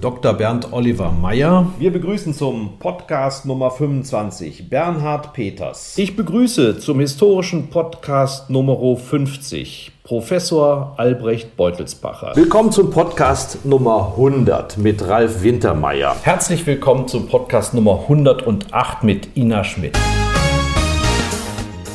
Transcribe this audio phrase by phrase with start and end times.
[0.00, 0.34] Dr.
[0.34, 1.66] Bernd Oliver Meyer.
[1.78, 5.96] Wir begrüßen zum Podcast Nummer 25 Bernhard Peters.
[5.96, 12.32] Ich begrüße zum historischen Podcast Nummer 50 Professor Albrecht Beutelsbacher.
[12.34, 16.14] Willkommen zum Podcast Nummer 100 mit Ralf Wintermeyer.
[16.22, 19.96] Herzlich willkommen zum Podcast Nummer 108 mit Ina Schmidt.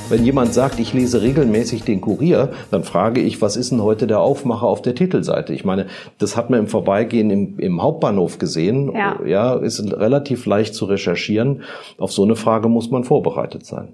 [0.09, 4.07] Wenn jemand sagt, ich lese regelmäßig den Kurier, dann frage ich, was ist denn heute
[4.07, 5.53] der Aufmacher auf der Titelseite?
[5.53, 5.85] Ich meine,
[6.17, 8.91] das hat man im Vorbeigehen im, im Hauptbahnhof gesehen.
[8.95, 9.19] Ja.
[9.23, 11.61] ja, ist relativ leicht zu recherchieren.
[11.97, 13.89] Auf so eine Frage muss man vorbereitet sein.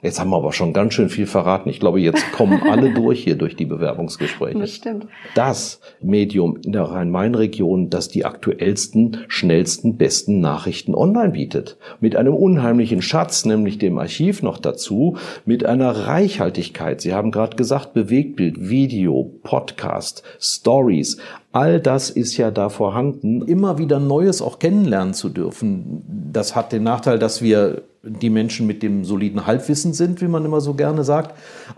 [0.00, 1.68] Jetzt haben wir aber schon ganz schön viel verraten.
[1.68, 4.56] Ich glaube, jetzt kommen alle durch hier durch die Bewerbungsgespräche.
[4.56, 5.08] Das stimmt.
[5.34, 11.78] Das Medium in der Rhein-Main-Region, das die aktuellsten, schnellsten, besten Nachrichten online bietet.
[11.98, 17.00] Mit einem unheimlichen Schatz, nämlich dem Archiv noch dazu, mit einer Reichhaltigkeit.
[17.00, 21.18] Sie haben gerade gesagt, Bewegtbild, Video, Podcast, Stories,
[21.50, 23.40] All das ist ja da vorhanden.
[23.42, 26.04] Immer wieder Neues auch kennenlernen zu dürfen.
[26.30, 30.44] Das hat den Nachteil, dass wir die Menschen mit dem soliden Halbwissen sind, wie man
[30.44, 31.34] immer so gerne sagt.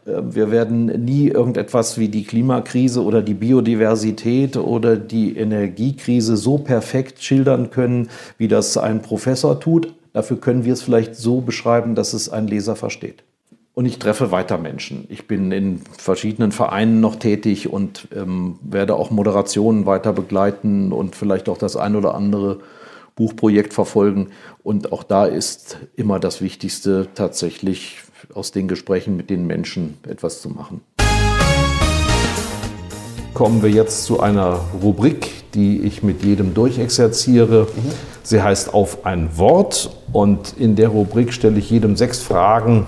[0.07, 6.59] Äh, Wir werden nie irgendetwas wie die Klimakrise oder die Biodiversität oder die Energiekrise so
[6.59, 9.95] perfekt schildern können, wie das ein Professor tut.
[10.13, 13.23] Dafür können wir es vielleicht so beschreiben, dass es ein Leser versteht.
[13.73, 15.07] Und ich treffe weiter Menschen.
[15.09, 21.15] Ich bin in verschiedenen Vereinen noch tätig und ähm, werde auch Moderationen weiter begleiten und
[21.15, 22.59] vielleicht auch das ein oder andere
[23.21, 24.29] Buchprojekt verfolgen.
[24.63, 27.99] Und auch da ist immer das Wichtigste, tatsächlich
[28.33, 30.81] aus den Gesprächen mit den Menschen etwas zu machen.
[33.35, 37.67] Kommen wir jetzt zu einer Rubrik, die ich mit jedem durchexerziere.
[38.23, 42.87] Sie heißt Auf ein Wort und in der Rubrik stelle ich jedem sechs Fragen,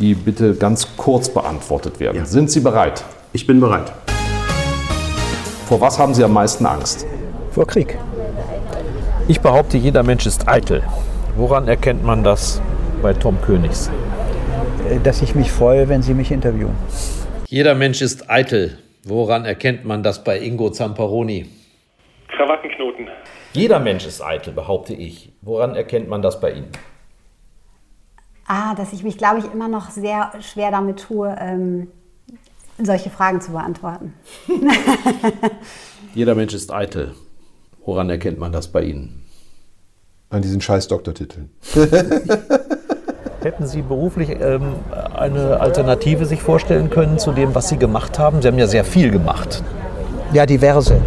[0.00, 2.16] die bitte ganz kurz beantwortet werden.
[2.16, 2.26] Ja.
[2.26, 3.04] Sind Sie bereit?
[3.32, 3.92] Ich bin bereit.
[5.68, 7.06] Vor was haben Sie am meisten Angst?
[7.52, 7.96] Vor Krieg.
[9.30, 10.82] Ich behaupte, jeder Mensch ist eitel.
[11.36, 12.62] Woran erkennt man das
[13.02, 13.90] bei Tom Königs?
[14.88, 16.74] Äh, dass ich mich freue, wenn Sie mich interviewen.
[17.46, 18.78] Jeder Mensch ist eitel.
[19.04, 21.44] Woran erkennt man das bei Ingo Zamparoni?
[22.28, 23.08] Krawattenknoten.
[23.52, 25.30] Jeder Mensch ist eitel, behaupte ich.
[25.42, 26.72] Woran erkennt man das bei Ihnen?
[28.46, 31.88] Ah, dass ich mich, glaube ich, immer noch sehr schwer damit tue, ähm,
[32.78, 34.14] solche Fragen zu beantworten.
[36.14, 37.14] Jeder Mensch ist eitel.
[37.88, 39.22] Woran erkennt man das bei Ihnen?
[40.28, 41.48] An diesen scheiß Doktortiteln.
[43.42, 44.74] Hätten Sie beruflich ähm,
[45.14, 48.42] eine Alternative sich vorstellen können zu dem, was Sie gemacht haben?
[48.42, 49.64] Sie haben ja sehr viel gemacht.
[50.34, 51.00] Ja, diverse.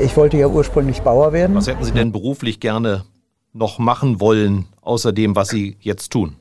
[0.00, 1.56] Ich wollte ja ursprünglich Bauer werden.
[1.56, 3.02] Was hätten Sie denn beruflich gerne
[3.52, 6.36] noch machen wollen, außer dem, was Sie jetzt tun?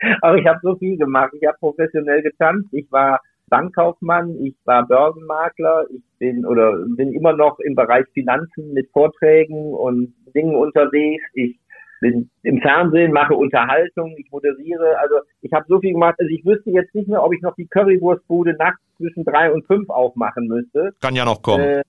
[0.22, 1.30] Also ich habe so viel gemacht.
[1.40, 2.68] Ich habe professionell getanzt.
[2.72, 3.20] Ich war
[3.54, 9.72] Bankkaufmann, ich war Börsenmakler, ich bin oder bin immer noch im Bereich Finanzen mit Vorträgen
[9.74, 11.22] und Dingen unterwegs.
[11.34, 11.56] Ich
[12.00, 14.98] bin im Fernsehen, mache Unterhaltung, ich moderiere.
[14.98, 16.16] Also ich habe so viel gemacht.
[16.18, 19.64] Also ich wüsste jetzt nicht mehr, ob ich noch die Currywurstbude nachts zwischen drei und
[19.66, 20.90] fünf aufmachen müsste.
[21.00, 21.62] Kann ja noch kommen.
[21.62, 21.82] Äh,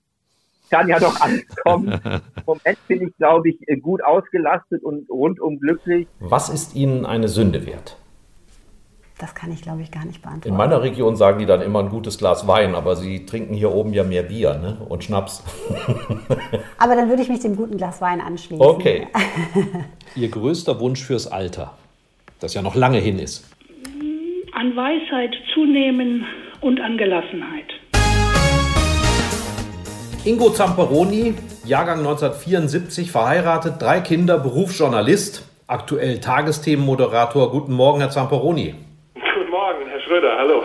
[0.70, 1.88] kann ja noch alles kommen.
[2.36, 6.06] Im Moment bin ich, glaube ich, gut ausgelastet und rundum glücklich.
[6.20, 7.96] Was ist Ihnen eine Sünde wert?
[9.18, 10.48] Das kann ich, glaube ich, gar nicht beantworten.
[10.48, 13.72] In meiner Region sagen die dann immer ein gutes Glas Wein, aber Sie trinken hier
[13.72, 14.76] oben ja mehr Bier ne?
[14.86, 15.42] und Schnaps.
[16.78, 18.64] Aber dann würde ich mich dem guten Glas Wein anschließen.
[18.64, 19.08] Okay.
[20.16, 21.72] Ihr größter Wunsch fürs Alter,
[22.40, 23.48] das ja noch lange hin ist.
[24.52, 26.26] An Weisheit zunehmen
[26.60, 27.72] und an Gelassenheit.
[30.24, 31.34] Ingo Zamperoni,
[31.64, 37.50] Jahrgang 1974, verheiratet, drei Kinder, Berufsjournalist, aktuell Tagesthemenmoderator.
[37.50, 38.74] Guten Morgen, Herr Zamperoni.
[40.06, 40.62] Schröder, hallo.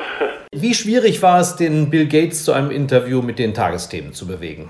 [0.51, 4.69] Wie schwierig war es, den Bill Gates zu einem Interview mit den Tagesthemen zu bewegen?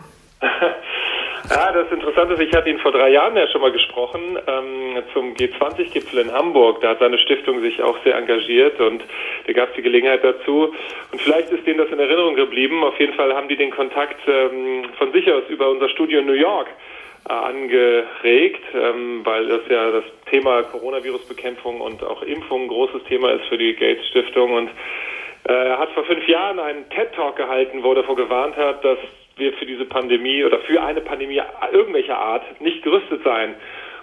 [1.50, 5.04] Ja, das Interessante ist, ich hatte ihn vor drei Jahren ja schon mal gesprochen ähm,
[5.14, 6.80] zum G20-Gipfel in Hamburg.
[6.80, 9.04] Da hat seine Stiftung sich auch sehr engagiert und
[9.46, 10.74] da gab es die Gelegenheit dazu.
[11.12, 12.82] Und vielleicht ist denen das in Erinnerung geblieben.
[12.86, 16.28] Auf jeden Fall haben die den Kontakt ähm, von sich aus über unser Studio in
[16.28, 16.68] New York
[17.26, 23.46] angeregt, ähm, weil das ja das Thema Coronavirus-Bekämpfung und auch Impfung ein großes Thema ist
[23.46, 24.54] für die Gates Stiftung.
[24.54, 24.70] Und
[25.48, 28.98] äh, er hat vor fünf Jahren einen TED-Talk gehalten, wo er davor gewarnt hat, dass
[29.38, 31.42] wir für diese Pandemie oder für eine Pandemie
[31.72, 33.56] irgendwelcher Art nicht gerüstet sein.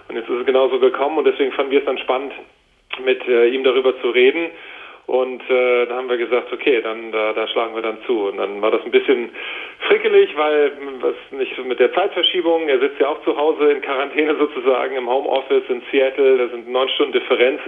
[0.07, 2.33] Und jetzt ist es genauso gekommen und deswegen fanden wir es dann spannend,
[3.03, 4.49] mit äh, ihm darüber zu reden.
[5.09, 8.27] Und äh, da haben wir gesagt, okay, dann da, da schlagen wir dann zu.
[8.27, 9.31] Und dann war das ein bisschen
[9.87, 10.71] frickelig, weil
[11.01, 15.09] was nicht mit der Zeitverschiebung, er sitzt ja auch zu Hause in Quarantäne sozusagen im
[15.09, 17.59] Homeoffice in Seattle, da sind neun Stunden Differenz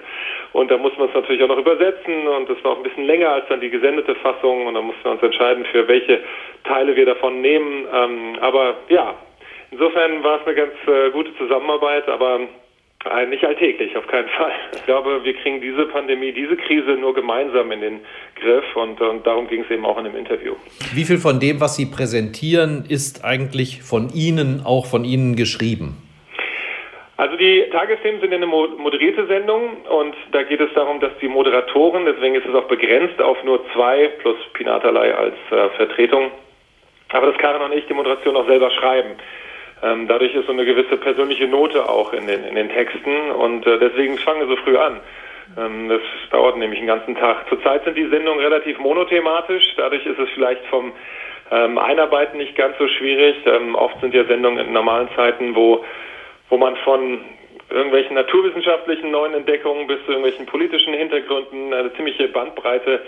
[0.54, 3.06] und da muss man es natürlich auch noch übersetzen und das war auch ein bisschen
[3.06, 6.20] länger als dann die gesendete Fassung und da mussten wir uns entscheiden, für welche
[6.66, 7.88] Teile wir davon nehmen.
[7.92, 9.16] Ähm, aber ja,
[9.72, 12.42] insofern war es eine ganz äh, gute Zusammenarbeit, aber
[13.30, 14.52] nicht alltäglich, auf keinen Fall.
[14.76, 18.00] Ich glaube, wir kriegen diese Pandemie, diese Krise nur gemeinsam in den
[18.36, 20.54] Griff und, und darum ging es eben auch in dem Interview.
[20.94, 25.98] Wie viel von dem, was Sie präsentieren, ist eigentlich von Ihnen, auch von Ihnen geschrieben?
[27.18, 32.06] Also die Tagesthemen sind eine moderierte Sendung und da geht es darum, dass die Moderatoren,
[32.06, 36.32] deswegen ist es auch begrenzt auf nur zwei plus Pinatalei als äh, Vertretung,
[37.10, 39.12] aber das Karin und ich die Moderation auch selber schreiben.
[39.84, 43.66] Ähm, dadurch ist so eine gewisse persönliche Note auch in den, in den Texten und
[43.66, 45.00] äh, deswegen fangen wir so früh an.
[45.58, 47.50] Ähm, das dauert nämlich einen ganzen Tag.
[47.50, 50.92] Zurzeit sind die Sendungen relativ monothematisch, dadurch ist es vielleicht vom
[51.52, 53.36] ähm, Einarbeiten nicht ganz so schwierig.
[53.46, 55.84] Ähm, oft sind ja Sendungen in normalen Zeiten, wo,
[56.50, 57.20] wo man von
[57.70, 63.02] irgendwelchen naturwissenschaftlichen neuen Entdeckungen bis zu irgendwelchen politischen Hintergründen eine ziemliche Bandbreite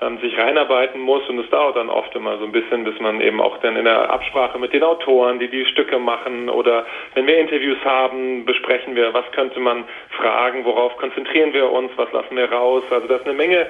[0.00, 3.20] ähm, sich reinarbeiten muss und es dauert dann oft immer so ein bisschen, bis man
[3.20, 7.26] eben auch dann in der Absprache mit den Autoren, die die Stücke machen oder wenn
[7.26, 12.36] wir Interviews haben, besprechen wir, was könnte man fragen, worauf konzentrieren wir uns, was lassen
[12.36, 12.82] wir raus.
[12.90, 13.66] Also das ist eine Menge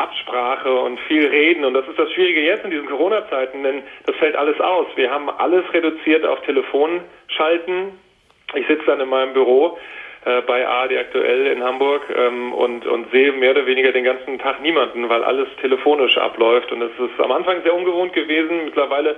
[0.00, 1.64] Absprache und viel Reden.
[1.64, 4.86] Und das ist das Schwierige jetzt in diesen Corona-Zeiten, denn das fällt alles aus.
[4.96, 7.98] Wir haben alles reduziert auf Telefonschalten.
[8.54, 9.78] Ich sitze dann in meinem Büro
[10.24, 14.38] äh, bei ARD aktuell in Hamburg ähm, und, und sehe mehr oder weniger den ganzen
[14.38, 16.70] Tag niemanden, weil alles telefonisch abläuft.
[16.72, 18.66] Und es ist am Anfang sehr ungewohnt gewesen.
[18.66, 19.16] Mittlerweile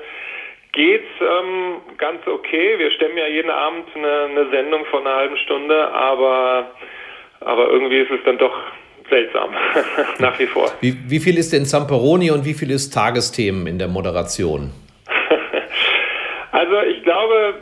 [0.72, 2.78] geht's ähm, ganz okay.
[2.78, 6.70] Wir stemmen ja jeden Abend eine, eine Sendung von einer halben Stunde, aber,
[7.40, 8.54] aber irgendwie ist es dann doch
[9.10, 9.50] seltsam,
[10.20, 10.70] nach wie vor.
[10.80, 14.70] Wie, wie viel ist denn Zamperoni und wie viel ist Tagesthemen in der Moderation?
[16.52, 17.54] also ich glaube,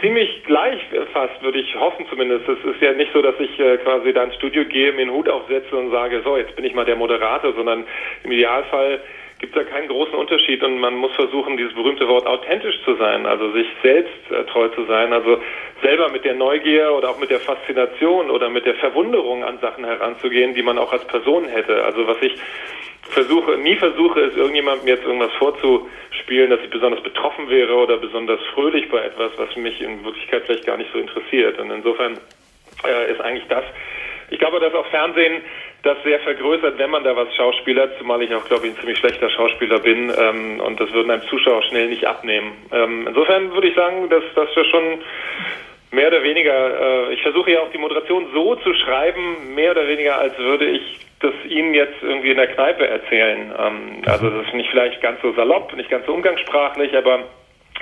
[0.00, 0.80] ziemlich gleich
[1.12, 2.48] fast, würde ich hoffen zumindest.
[2.48, 5.12] Es ist ja nicht so, dass ich äh, quasi da ins Studio gehe, mir den
[5.12, 7.84] Hut aufsetze und sage, so, jetzt bin ich mal der Moderator, sondern
[8.24, 9.00] im Idealfall
[9.40, 12.94] gibt es da keinen großen Unterschied und man muss versuchen, dieses berühmte Wort authentisch zu
[12.96, 15.38] sein, also sich selbst äh, treu zu sein, also
[15.82, 19.84] selber mit der Neugier oder auch mit der Faszination oder mit der Verwunderung an Sachen
[19.84, 21.84] heranzugehen, die man auch als Person hätte.
[21.84, 22.34] Also was ich
[23.02, 28.40] versuche, nie versuche, ist irgendjemandem jetzt irgendwas vorzuspielen, dass ich besonders betroffen wäre oder besonders
[28.54, 31.58] fröhlich bei etwas, was mich in Wirklichkeit vielleicht gar nicht so interessiert.
[31.58, 32.18] Und insofern
[32.86, 33.64] äh, ist eigentlich das,
[34.30, 35.42] ich glaube, dass auch Fernsehen
[35.82, 38.98] das sehr vergrößert, wenn man da was schauspielert, zumal ich auch, glaube ich, ein ziemlich
[38.98, 42.52] schlechter Schauspieler bin ähm, und das würden einem Zuschauer schnell nicht abnehmen.
[42.70, 45.00] Ähm, insofern würde ich sagen, dass, dass wir schon
[45.90, 49.88] mehr oder weniger, äh, ich versuche ja auch die Moderation so zu schreiben, mehr oder
[49.88, 53.52] weniger, als würde ich das Ihnen jetzt irgendwie in der Kneipe erzählen.
[53.58, 57.24] Ähm, also das ist nicht vielleicht ganz so salopp, nicht ganz so umgangssprachlich, aber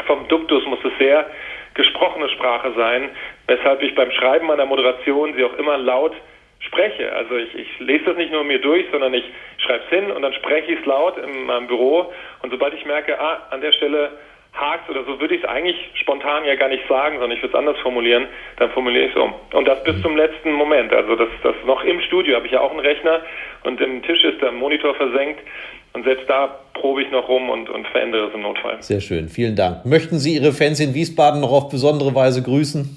[0.06, 1.26] vom Duktus muss es sehr
[1.74, 3.10] gesprochene Sprache sein,
[3.46, 6.14] weshalb ich beim Schreiben meiner Moderation sie auch immer laut
[6.60, 7.12] spreche.
[7.12, 9.24] Also ich, ich lese das nicht nur mir durch, sondern ich
[9.58, 12.84] schreibe es hin und dann spreche ich es laut in meinem Büro und sobald ich
[12.84, 14.10] merke, ah, an der Stelle
[14.58, 17.54] hakt oder so, würde ich es eigentlich spontan ja gar nicht sagen, sondern ich würde
[17.54, 19.32] es anders formulieren, dann formuliere ich es um.
[19.52, 20.92] Und das bis zum letzten Moment.
[20.92, 23.20] Also das, das noch im Studio habe ich ja auch einen Rechner
[23.64, 25.40] und im Tisch ist der Monitor versenkt
[25.92, 28.76] und selbst da probe ich noch rum und, und verändere es im Notfall.
[28.80, 29.84] Sehr schön, vielen Dank.
[29.84, 32.96] Möchten Sie Ihre Fans in Wiesbaden noch auf besondere Weise grüßen?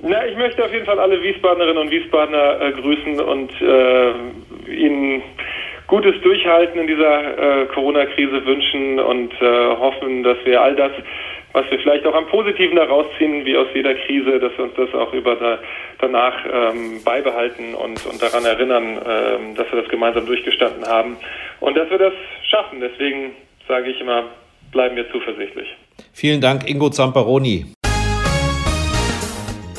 [0.00, 5.22] Na, ich möchte auf jeden Fall alle Wiesbadenerinnen und Wiesbadener äh, grüßen und äh, Ihnen
[5.88, 10.92] gutes Durchhalten in dieser äh, Corona-Krise wünschen und äh, hoffen, dass wir all das,
[11.52, 14.94] was wir vielleicht auch am Positiven herausziehen, wie aus jeder Krise, dass wir uns das
[14.94, 15.58] auch über da,
[15.98, 21.16] danach ähm, beibehalten und, und daran erinnern, ähm, dass wir das gemeinsam durchgestanden haben
[21.60, 22.12] und dass wir das
[22.48, 22.80] schaffen.
[22.80, 23.32] Deswegen
[23.66, 24.24] sage ich immer,
[24.70, 25.68] bleiben wir zuversichtlich.
[26.12, 27.64] Vielen Dank, Ingo Zamperoni.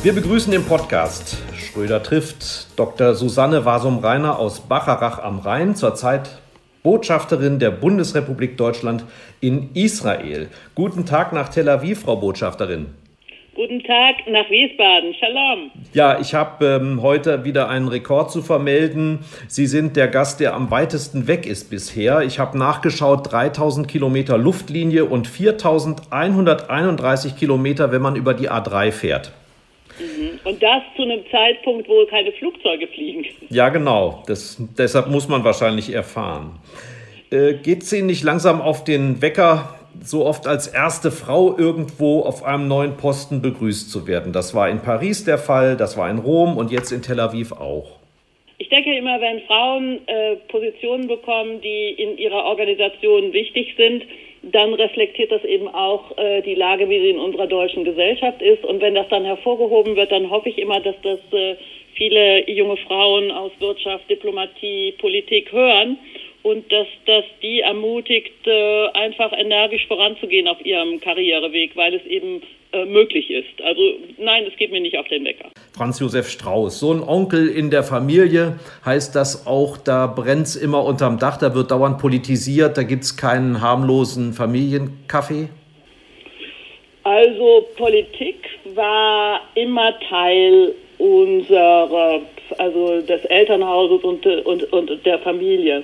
[0.02, 1.49] Wir begrüßen den Podcast
[1.80, 3.14] Schröder trifft Dr.
[3.14, 6.42] Susanne Wasum-Reiner aus Bacharach am Rhein, zurzeit
[6.84, 9.06] Botschafterin der Bundesrepublik Deutschland
[9.40, 10.50] in Israel.
[10.76, 12.88] Guten Tag nach Tel Aviv, Frau Botschafterin.
[13.56, 15.14] Guten Tag nach Wiesbaden.
[15.22, 15.72] Shalom.
[15.94, 19.20] Ja, ich habe ähm, heute wieder einen Rekord zu vermelden.
[19.48, 22.24] Sie sind der Gast, der am weitesten weg ist bisher.
[22.24, 29.32] Ich habe nachgeschaut, 3000 Kilometer Luftlinie und 4131 Kilometer, wenn man über die A3 fährt.
[30.00, 30.40] Mhm.
[30.44, 33.26] Und das zu einem Zeitpunkt, wo keine Flugzeuge fliegen.
[33.50, 34.24] Ja, genau.
[34.28, 36.60] Das, deshalb muss man wahrscheinlich erfahren.
[37.32, 42.22] Äh, Geht es Ihnen nicht langsam auf den Wecker, so oft als erste Frau irgendwo
[42.22, 44.34] auf einem neuen Posten begrüßt zu werden.
[44.34, 47.52] Das war in Paris der Fall, das war in Rom und jetzt in Tel Aviv
[47.52, 48.00] auch.
[48.58, 54.04] Ich denke immer, wenn Frauen äh, Positionen bekommen, die in ihrer Organisation wichtig sind,
[54.42, 58.64] dann reflektiert das eben auch äh, die Lage, wie sie in unserer deutschen Gesellschaft ist.
[58.64, 61.56] Und wenn das dann hervorgehoben wird, dann hoffe ich immer, dass das äh,
[61.96, 65.98] viele junge Frauen aus Wirtschaft, Diplomatie, Politik hören
[66.44, 72.42] und dass das die ermutigt, äh, einfach energisch voranzugehen auf ihrem Karriereweg, weil es eben
[72.72, 73.62] äh, möglich ist.
[73.64, 73.82] Also
[74.18, 75.50] nein, es geht mir nicht auf den Wecker.
[75.76, 80.56] Franz Josef Strauß, so ein Onkel in der Familie, heißt das auch, da brennt es
[80.56, 85.50] immer unterm Dach, da wird dauernd politisiert, da gibt es keinen harmlosen Familienkaffee?
[87.04, 92.22] Also Politik war immer Teil unserer,
[92.58, 95.84] also des Elternhauses und, und, und der Familie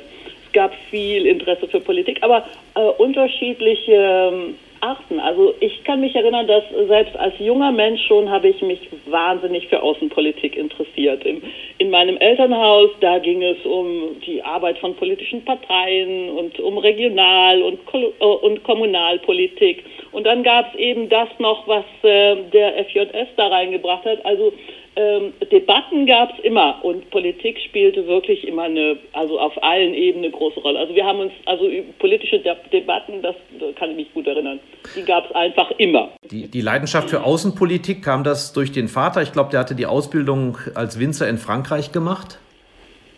[0.55, 5.19] gab viel Interesse für Politik, aber äh, unterschiedliche ähm, Arten.
[5.19, 9.67] Also ich kann mich erinnern, dass selbst als junger Mensch schon habe ich mich wahnsinnig
[9.67, 11.25] für Außenpolitik interessiert.
[11.25, 11.41] Im,
[11.77, 17.61] in meinem Elternhaus, da ging es um die Arbeit von politischen Parteien und um Regional-
[17.61, 19.83] und, äh, und Kommunalpolitik.
[20.11, 24.25] Und dann gab es eben das noch, was äh, der FJS da reingebracht hat.
[24.25, 24.53] Also
[24.95, 30.25] ähm, Debatten gab es immer und Politik spielte wirklich immer eine, also auf allen Ebenen
[30.25, 30.79] eine große Rolle.
[30.79, 34.59] Also wir haben uns, also politische De Debatten, das, das kann ich mich gut erinnern,
[34.95, 36.11] die gab es einfach immer.
[36.31, 39.21] Die, die Leidenschaft für Außenpolitik, kam das durch den Vater?
[39.21, 42.39] Ich glaube, der hatte die Ausbildung als Winzer in Frankreich gemacht.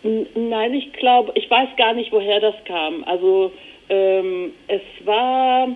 [0.02, 3.04] Nein, ich glaube, ich weiß gar nicht, woher das kam.
[3.04, 3.52] Also
[3.88, 5.68] ähm, es war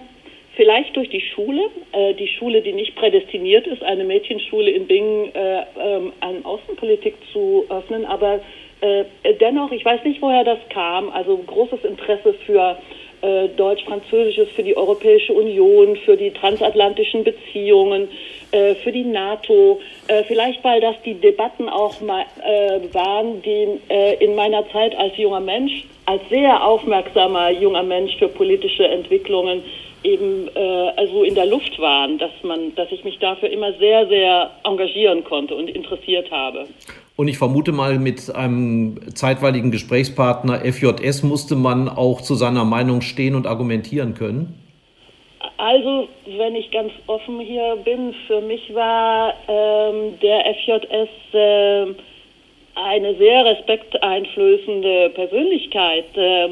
[0.55, 5.35] Vielleicht durch die Schule, äh, die Schule, die nicht prädestiniert ist, eine Mädchenschule in Bingen,
[5.35, 8.05] äh, ähm, eine Außenpolitik zu öffnen.
[8.05, 8.41] Aber
[8.83, 9.05] äh,
[9.41, 11.11] dennoch, ich weiß nicht, woher das kam.
[11.11, 12.77] Also großes Interesse für
[13.23, 18.09] äh, Deutsch-Französisches, für die Europäische Union, für die transatlantischen Beziehungen,
[18.51, 19.81] äh, für die NATO.
[20.09, 22.25] Äh, vielleicht, weil das die Debatten auch mal
[22.93, 23.79] waren, die
[24.19, 29.63] in meiner Zeit als junger Mensch, als sehr aufmerksamer junger Mensch für politische Entwicklungen,
[30.05, 34.07] eben äh, also in der Luft waren, dass man, dass ich mich dafür immer sehr,
[34.09, 36.67] sehr engagieren konnte und interessiert habe.
[37.17, 43.01] Und ich vermute mal, mit einem zeitweiligen Gesprächspartner FJS musste man auch zu seiner Meinung
[43.03, 44.59] stehen und argumentieren können?
[45.59, 51.87] Also, wenn ich ganz offen hier bin, für mich war ähm, der FJS äh,
[52.75, 56.17] eine sehr respekteinflößende Persönlichkeit.
[56.17, 56.49] Äh,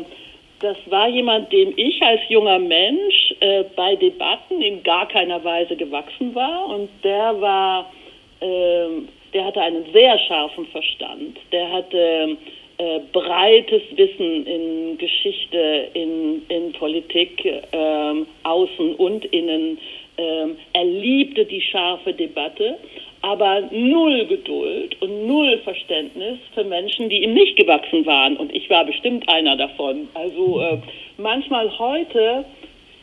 [0.61, 5.75] das war jemand, dem ich als junger Mensch äh, bei Debatten in gar keiner Weise
[5.75, 6.67] gewachsen war.
[6.69, 7.93] Und der war,
[8.41, 9.03] äh,
[9.33, 11.39] der hatte einen sehr scharfen Verstand.
[11.51, 12.37] Der hatte
[12.79, 19.79] äh, breites Wissen in Geschichte, in, in Politik, ähm, außen und innen.
[20.19, 22.77] Ähm, er liebte die scharfe Debatte
[23.23, 28.37] aber null Geduld und null Verständnis für Menschen, die ihm nicht gewachsen waren.
[28.37, 30.09] Und ich war bestimmt einer davon.
[30.15, 30.79] Also äh,
[31.19, 32.45] manchmal heute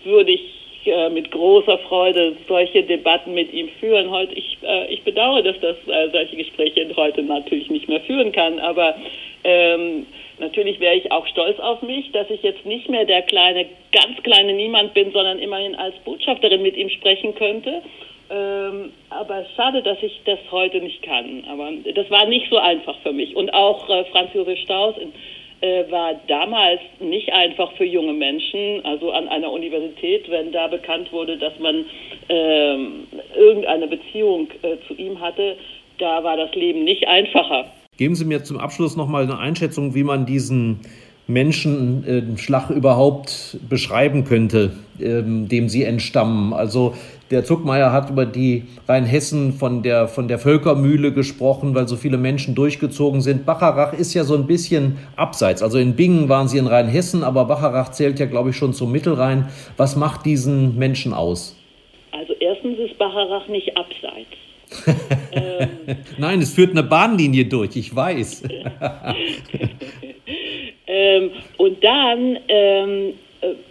[0.03, 0.41] würde ich
[0.85, 4.11] äh, mit großer Freude solche Debatten mit ihm führen.
[4.11, 8.33] Heute, ich, äh, ich bedauere, dass das äh, solche Gespräche heute natürlich nicht mehr führen
[8.33, 8.95] kann, aber
[9.45, 10.05] ähm,
[10.39, 14.21] natürlich wäre ich auch stolz auf mich, dass ich jetzt nicht mehr der kleine, ganz
[14.23, 17.81] kleine Niemand bin, sondern immerhin als Botschafterin mit ihm sprechen könnte
[18.29, 21.43] ähm, aber schade, dass ich das heute nicht kann.
[21.49, 23.35] Aber das war nicht so einfach für mich.
[23.35, 24.95] Und auch äh, Franz Josef Strauß
[25.61, 31.11] äh, war damals nicht einfach für junge Menschen, also an einer Universität, wenn da bekannt
[31.11, 31.85] wurde, dass man
[32.27, 32.77] äh,
[33.35, 35.57] irgendeine Beziehung äh, zu ihm hatte,
[35.97, 37.65] da war das Leben nicht einfacher.
[37.97, 40.81] Geben Sie mir zum Abschluss noch mal eine Einschätzung, wie man diesen
[41.25, 46.53] Menschenschlag überhaupt beschreiben könnte, ähm, dem Sie entstammen.
[46.53, 46.93] Also
[47.31, 52.17] der Zuckmeier hat über die Rheinhessen von der, von der Völkermühle gesprochen, weil so viele
[52.17, 53.45] Menschen durchgezogen sind.
[53.45, 55.61] Bacharach ist ja so ein bisschen abseits.
[55.61, 58.91] Also in Bingen waren sie in Rheinhessen, aber Bacharach zählt ja, glaube ich, schon zum
[58.91, 59.49] Mittelrhein.
[59.75, 61.55] Was macht diesen Menschen aus?
[62.11, 64.29] Also erstens ist Bacharach nicht abseits.
[65.31, 65.69] ähm,
[66.17, 68.43] Nein, es führt eine Bahnlinie durch, ich weiß.
[70.87, 73.13] Ähm, und dann ähm, äh,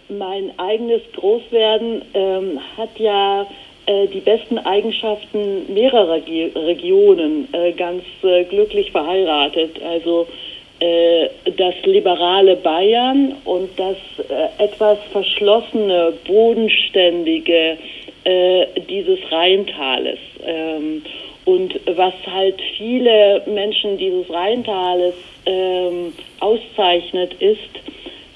[0.09, 3.45] mein eigenes Großwerden ähm, hat ja
[3.85, 9.81] äh, die besten Eigenschaften mehrerer Regi Regionen äh, ganz äh, glücklich verheiratet.
[9.81, 10.27] Also
[10.79, 13.97] äh, das liberale Bayern und das
[14.29, 17.77] äh, etwas verschlossene, bodenständige
[18.89, 20.19] dieses Rheintales.
[20.45, 21.01] Ähm,
[21.45, 25.13] und was halt viele Menschen dieses Rheintales
[25.45, 26.11] ähm,
[26.41, 27.69] auszeichnet, ist,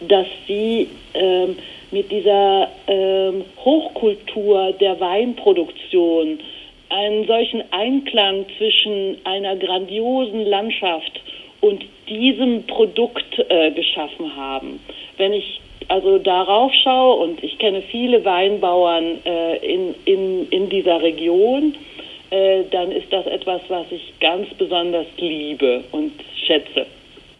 [0.08, 1.58] dass sie ähm,
[1.92, 6.40] mit dieser ähm, Hochkultur der Weinproduktion
[6.90, 11.22] einen solchen Einklang zwischen einer grandiosen Landschaft
[11.62, 14.80] und diesem Produkt äh, geschaffen haben.
[15.18, 21.02] Wenn ich also darauf schaue, und ich kenne viele Weinbauern äh, in, in, in dieser
[21.02, 21.76] Region,
[22.30, 26.14] äh, dann ist das etwas, was ich ganz besonders liebe und
[26.46, 26.86] schätze.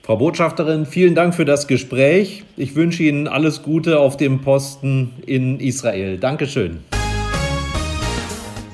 [0.04, 2.44] Frau Botschafterin, vielen Dank für das Gespräch.
[2.58, 6.18] Ich wünsche Ihnen alles Gute auf dem Posten in Israel.
[6.18, 6.80] Dankeschön.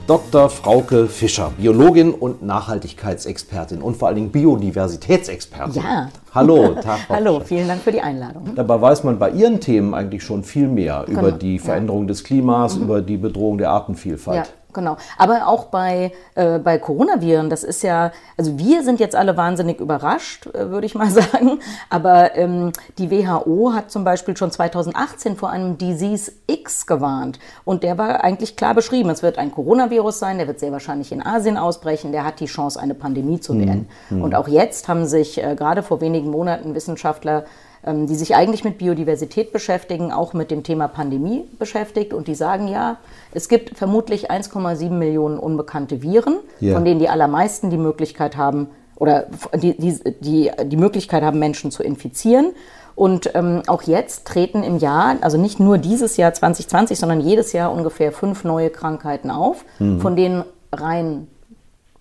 [0.08, 0.50] Dr.
[0.50, 5.82] Frauke Fischer, Biologin und Nachhaltigkeitsexpertin und vor allen Dingen Biodiversitätsexpertin.
[5.84, 6.10] Ja.
[6.34, 7.00] Hallo, Tag.
[7.10, 8.56] Hallo, vielen Dank für die Einladung.
[8.56, 12.08] Dabei weiß man bei Ihren Themen eigentlich schon viel mehr Genau, über die Veränderung ja.
[12.08, 12.84] des Klimas, Mhm.
[12.84, 14.38] über die Bedrohung der Artenvielfalt.
[14.48, 14.96] Ja, genau.
[15.18, 19.82] Aber auch bei, äh, bei Coronaviren, das ist ja, also wir sind jetzt alle wahnsinnig
[19.82, 21.60] überrascht, äh, würde ich mal sagen.
[21.90, 27.40] Aber ähm, die WHO hat zum Beispiel schon 2018 vor einem Disease X gewarnt.
[27.66, 29.10] Und der war eigentlich klar beschrieben.
[29.10, 32.46] Es wird ein Coronavirus sein, der wird sehr wahrscheinlich in Asien ausbrechen, der hat die
[32.46, 33.90] Chance, eine Pandemie zu werden.
[34.10, 34.22] Mhm.
[34.22, 37.46] Und auch jetzt haben sich äh, gerade vor wenigen Monaten Wissenschaftler ähm,
[37.94, 42.14] die sich eigentlich mit Biodiversität beschäftigen, auch mit dem Thema Pandemie beschäftigt.
[42.14, 42.98] Und die sagen ja,
[43.34, 46.74] es gibt vermutlich 1,7 Millionen unbekannte Viren, Ja.
[46.76, 51.70] von denen die allermeisten die Möglichkeit haben, oder die, die, die, die Möglichkeit haben, Menschen
[51.72, 52.54] zu infizieren.
[52.96, 57.54] Und ähm, auch jetzt treten im Jahr, also nicht nur dieses Jahr 2020, sondern jedes
[57.54, 60.02] Jahr ungefähr fünf neue Krankheiten auf, Mhm.
[60.02, 61.28] von denen rein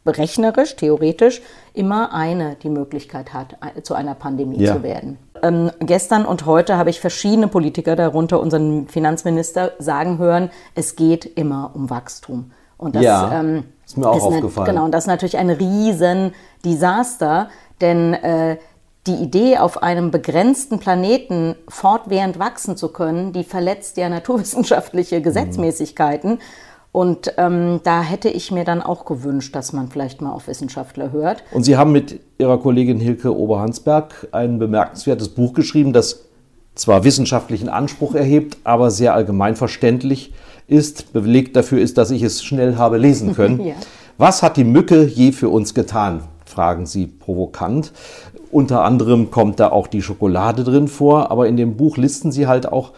[0.06, 1.42] rechnerisch, theoretisch
[1.74, 4.76] immer eine die Möglichkeit hat, zu einer Pandemie Ja.
[4.76, 5.18] zu werden.
[5.42, 11.24] Ähm, gestern und heute habe ich verschiedene Politiker, darunter unseren Finanzminister, sagen hören, es geht
[11.24, 12.50] immer um Wachstum.
[12.78, 14.66] Und das Ja, ähm, ist mir auch nat- aufgefallen.
[14.66, 16.32] Genau, und das ist natürlich ein riesen
[16.64, 17.48] Desaster,
[17.80, 18.58] denn äh,
[19.06, 26.40] die Idee, auf einem begrenzten Planeten fortwährend wachsen zu können, die verletzt ja naturwissenschaftliche Gesetzmäßigkeiten.
[26.96, 31.12] Und ähm, da hätte ich mir dann auch gewünscht, dass man vielleicht mal auf Wissenschaftler
[31.12, 31.44] hört.
[31.52, 36.24] Und Sie haben mit Ihrer Kollegin Hilke Oberhansberg ein bemerkenswertes Buch geschrieben, das
[36.74, 40.32] zwar wissenschaftlichen Anspruch erhebt, aber sehr allgemein verständlich
[40.68, 41.12] ist.
[41.12, 43.60] Belegt dafür ist, dass ich es schnell habe lesen können.
[43.60, 43.74] Ja.
[44.16, 46.22] Was hat die Mücke je für uns getan?
[46.46, 47.92] fragen Sie provokant.
[48.50, 52.46] Unter anderem kommt da auch die Schokolade drin vor, aber in dem Buch listen Sie
[52.46, 52.92] halt auch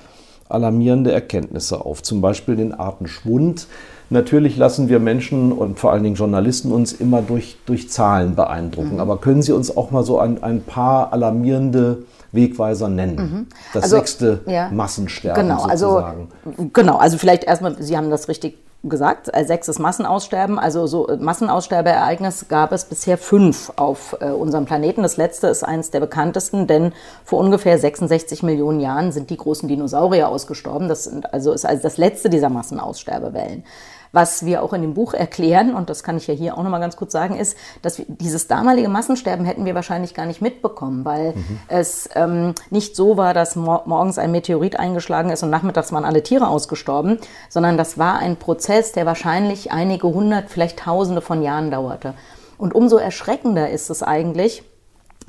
[0.49, 3.67] alarmierende Erkenntnisse auf, zum Beispiel den Artenschwund.
[4.11, 8.95] Natürlich lassen wir Menschen und vor allen Dingen Journalisten uns immer durch, durch Zahlen beeindrucken.
[8.95, 9.01] Mhm.
[9.01, 13.17] Aber können Sie uns auch mal so ein, ein paar alarmierende Wegweiser nennen?
[13.17, 13.47] Mhm.
[13.75, 14.71] Das Also, sechste ja.
[14.71, 16.29] Massensterben Genau, sozusagen.
[16.45, 21.09] also genau, also vielleicht erstmal, Sie haben das richtig gesagt, äh, sechstes Massenaussterben, also so
[21.09, 25.03] äh, Massenaussterbeereignis gab es bisher fünf auf äh, unserem Planeten.
[25.03, 26.93] Das letzte ist eines der bekanntesten, denn
[27.25, 30.89] vor ungefähr 66 Millionen Jahren sind die großen Dinosaurier ausgestorben.
[30.89, 33.65] Das sind, also ist also das letzte dieser Massenaussterbewellen.
[34.13, 36.81] Was wir auch in dem Buch erklären, und das kann ich ja hier auch nochmal
[36.81, 41.05] ganz kurz sagen, ist, dass wir dieses damalige Massensterben hätten wir wahrscheinlich gar nicht mitbekommen,
[41.05, 41.35] weil
[41.69, 46.05] es ähm, nicht so war, dass mor morgens ein Meteorit eingeschlagen ist und nachmittags waren
[46.05, 47.19] alle Tiere ausgestorben,
[47.49, 52.15] sondern das war ein Prozess, der wahrscheinlich einige hundert, vielleicht tausende von Jahren dauerte.
[52.59, 54.63] Und umso erschreckender ist es eigentlich,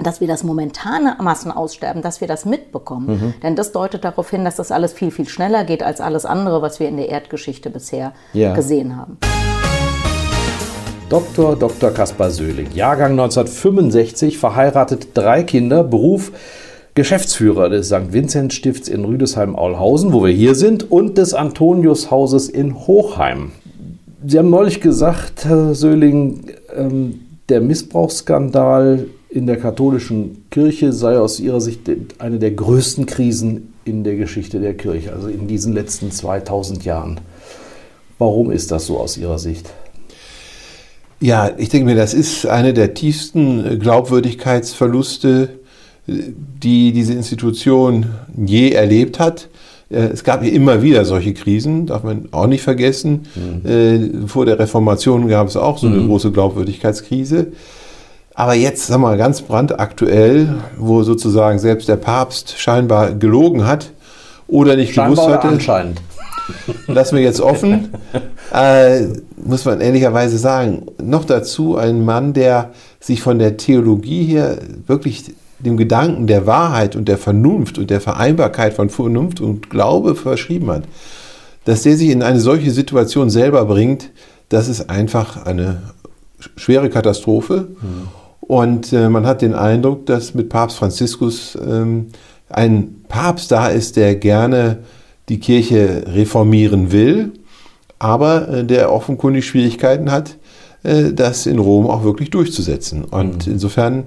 [0.04, 3.08] dass wir das momentane Massenaussterben, dass wir das mitbekommen.
[3.08, 3.34] Mhm.
[3.44, 6.62] Denn das deutet darauf hin, dass das alles viel, viel schneller geht als alles andere,
[6.62, 8.54] was wir in der Erdgeschichte bisher Ja.
[8.54, 9.18] gesehen haben.
[11.10, 11.56] Dr.
[11.56, 11.90] Dr.
[11.90, 16.32] Kaspar Söhling, Jahrgang 1965, verheiratet, drei Kinder, Beruf
[16.94, 18.12] Geschäftsführer des St.
[18.12, 23.52] Vincent Stifts in Rüdesheim-Aulhausen, wo wir hier sind, und des Antonius-Hauses in Hochheim.
[24.26, 31.40] Sie haben neulich gesagt, Herr Söhling, ähm, der Missbrauchsskandal in der katholischen Kirche sei aus
[31.40, 31.82] Ihrer Sicht
[32.18, 37.20] eine der größten Krisen in der Geschichte der Kirche, also in diesen letzten 2000 Jahren.
[38.18, 39.70] Warum ist das so aus Ihrer Sicht?
[41.22, 45.50] Ja, ich denke mir, das ist eine der tiefsten Glaubwürdigkeitsverluste,
[46.08, 49.50] die diese Institution je erlebt hat.
[49.92, 53.28] Äh, Es gab ja immer wieder solche Krisen, darf man auch nicht vergessen.
[53.64, 56.08] Äh, Vor der Reformation gab es auch so eine Mhm.
[56.08, 57.48] große Glaubwürdigkeitskrise.
[58.40, 63.92] Aber jetzt, sag mal, ganz brandaktuell, wo sozusagen selbst der Papst scheinbar gelogen hat
[64.48, 65.48] oder nicht Scheinbar gewusst hatte.
[65.50, 66.02] anscheinend.
[66.88, 67.90] Lassen wir jetzt offen.
[68.54, 69.08] äh,
[69.44, 70.84] muss man ehrlicherweise sagen.
[71.04, 72.72] Noch dazu ein Mann, der
[73.02, 78.00] sich von der Theologie her wirklich dem Gedanken der Wahrheit und der Vernunft und der
[78.00, 80.84] Vereinbarkeit von Vernunft und Glaube verschrieben hat.
[81.66, 84.12] Dass der sich in eine solche Situation selber bringt,
[84.48, 85.82] das ist einfach eine
[86.56, 87.68] schwere Katastrophe.
[88.50, 92.08] Und äh, man hat den Eindruck, dass mit Papst Franziskus ähm,
[92.50, 94.80] ein Papst da ist, der gerne
[95.30, 97.34] die Kirche reformieren will,
[98.00, 100.38] aber äh, der offenkundig Schwierigkeiten hat,
[100.82, 103.04] äh, das in Rom auch wirklich durchzusetzen.
[103.04, 104.06] Und insofern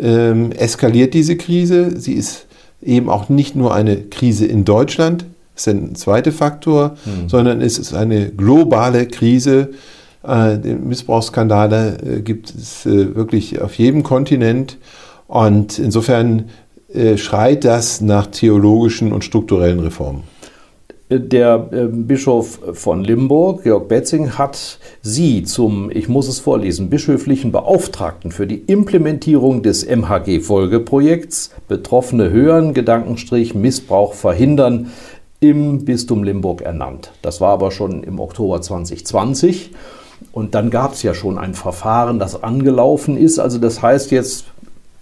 [0.00, 2.00] ähm, eskaliert diese Krise.
[2.00, 2.46] Sie ist
[2.80, 7.28] eben auch nicht nur eine Krise in Deutschland, das ist ein zweiter Faktor, Mhm.
[7.28, 9.68] sondern es ist eine globale Krise.
[10.26, 14.78] Äh, Missbrauchsskandale äh, gibt es äh, wirklich auf jedem Kontinent.
[15.26, 16.50] Und insofern
[16.92, 20.22] äh, schreit das nach theologischen und strukturellen Reformen.
[21.14, 28.32] Der Bischof von Limburg, Georg Betzing, hat Sie zum, ich muss es vorlesen, bischöflichen Beauftragten
[28.32, 34.90] für die Implementierung des MHG-Folgeprojekts Betroffene hören, Gedankenstrich Missbrauch verhindern
[35.40, 37.12] im Bistum Limburg ernannt.
[37.20, 39.72] Das war aber schon im Oktober 2020.
[40.32, 43.38] Und dann gab es ja schon ein Verfahren, das angelaufen ist.
[43.38, 44.46] Also das heißt jetzt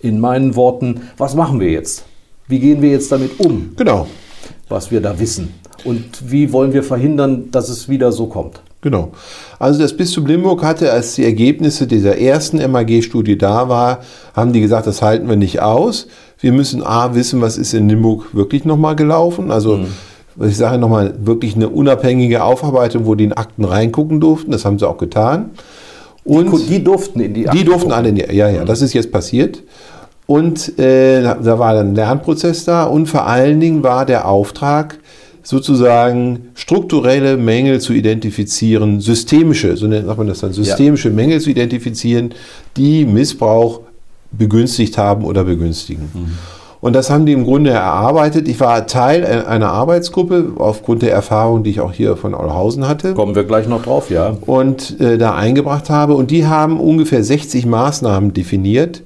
[0.01, 2.05] in meinen Worten, was machen wir jetzt?
[2.49, 3.73] Wie gehen wir jetzt damit um?
[3.77, 4.07] Genau.
[4.69, 5.55] Was wir da wissen.
[5.85, 8.61] Und wie wollen wir verhindern, dass es wieder so kommt?
[8.83, 9.13] Genau.
[9.59, 14.01] Also das Bistum Limburg hatte, als die Ergebnisse dieser ersten MAG-Studie da war,
[14.35, 16.07] haben die gesagt, das halten wir nicht aus.
[16.39, 19.51] Wir müssen A wissen, was ist in Limburg wirklich nochmal gelaufen.
[19.51, 19.81] Also
[20.37, 24.51] was ich sage nochmal, wirklich eine unabhängige Aufarbeitung, wo die in Akten reingucken durften.
[24.51, 25.51] Das haben sie auch getan.
[26.25, 28.83] Und die, die durften in die Die Akten durften alle in die, ja, ja, das
[28.83, 29.63] ist jetzt passiert.
[30.27, 34.99] Und äh, da war dann ein Lernprozess da und vor allen Dingen war der Auftrag,
[35.43, 42.33] sozusagen strukturelle Mängel zu identifizieren, systemische, so nennt man das dann, systemische Mängel zu identifizieren,
[42.77, 43.81] die Missbrauch
[44.31, 46.09] begünstigt haben oder begünstigen.
[46.81, 48.49] Und das haben die im Grunde erarbeitet.
[48.49, 53.13] Ich war Teil einer Arbeitsgruppe aufgrund der Erfahrung, die ich auch hier von Aulhausen hatte.
[53.13, 54.37] Kommen wir gleich noch drauf, ja.
[54.47, 56.15] Und äh, da eingebracht habe.
[56.15, 59.03] Und die haben ungefähr 60 Maßnahmen definiert,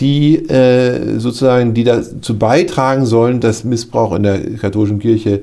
[0.00, 5.42] die äh, sozusagen, die dazu beitragen sollen, dass Missbrauch in der katholischen Kirche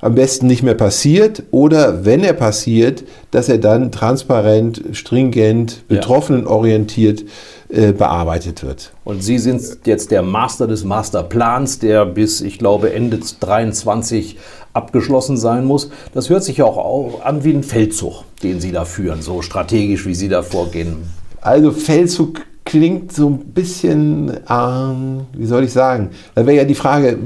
[0.00, 7.24] am besten nicht mehr passiert oder wenn er passiert, dass er dann transparent, stringent, betroffenenorientiert
[7.68, 8.92] äh, bearbeitet wird.
[9.04, 14.36] Und Sie sind jetzt der Master des Masterplans, der bis, ich glaube, Ende 23
[14.72, 15.90] abgeschlossen sein muss.
[16.14, 19.42] Das hört sich ja auch au- an wie ein Feldzug, den Sie da führen, so
[19.42, 20.96] strategisch, wie Sie da vorgehen.
[21.40, 26.74] Also Feldzug klingt so ein bisschen, ähm, wie soll ich sagen, da wäre ja die
[26.74, 27.16] Frage,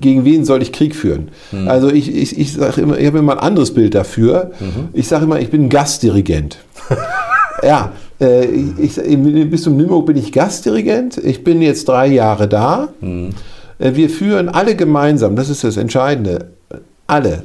[0.00, 1.28] gegen wen soll ich Krieg führen?
[1.50, 1.66] Hm.
[1.68, 4.52] Also ich, ich, ich sage immer, ich habe immer ein anderes Bild dafür.
[4.60, 4.88] Mhm.
[4.92, 6.58] Ich sage immer, ich bin Gastdirigent.
[7.62, 8.96] ja, äh, ich,
[9.50, 11.18] bis zum Limburg bin ich Gastdirigent.
[11.18, 12.88] Ich bin jetzt drei Jahre da.
[13.00, 13.30] Mhm.
[13.78, 16.50] Äh, Wir führen alle gemeinsam, das ist das Entscheidende,
[17.06, 17.44] alle,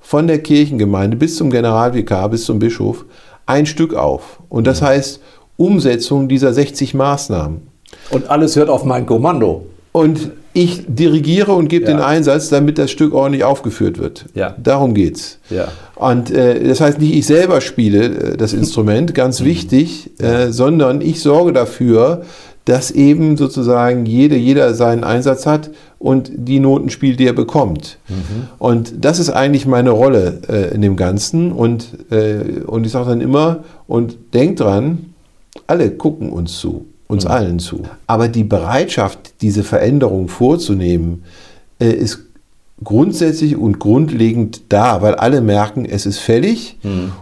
[0.00, 3.04] von der Kirchengemeinde bis zum Generalvikar, bis zum Bischof,
[3.46, 4.40] ein Stück auf.
[4.48, 5.20] Und das heißt
[5.56, 7.68] Umsetzung dieser 60 Maßnahmen.
[8.10, 9.66] Und alles hört auf mein Kommando.
[9.92, 11.92] Und ich dirigiere und gebe Ja.
[11.92, 14.26] den Einsatz, damit das Stück ordentlich aufgeführt wird.
[14.34, 14.54] Ja.
[14.62, 15.38] Darum geht's.
[15.48, 15.68] Ja.
[15.94, 21.00] Und äh, das heißt nicht, ich selber spiele äh, das Instrument, ganz wichtig, äh, sondern
[21.00, 22.22] ich sorge dafür,
[22.64, 27.98] dass eben sozusagen jede, jeder seinen Einsatz hat und die Noten spielt, die er bekommt.
[28.58, 31.52] Und das ist eigentlich meine Rolle äh, in dem Ganzen.
[31.52, 35.06] Und, äh, und ich sage dann immer, und denkt dran,
[35.66, 37.82] alle gucken uns zu, uns allen zu.
[38.06, 41.24] Aber die Bereitschaft, diese Veränderung vorzunehmen,
[41.78, 42.26] äh, ist
[42.82, 46.78] grundsätzlich und grundlegend da, weil alle merken, es ist fällig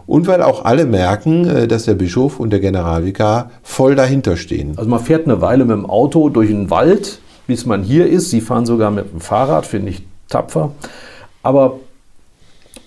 [0.07, 4.75] und weil auch alle merken, äh, dass der Bischof und der Generalvikar voll dahinter stehen.
[4.77, 8.31] Also man fährt eine Weile mit dem Auto durch den Wald, bis man hier ist.
[8.31, 10.73] Sie fahren sogar mit dem Fahrrad, finde ich tapfer.
[11.43, 11.81] Aber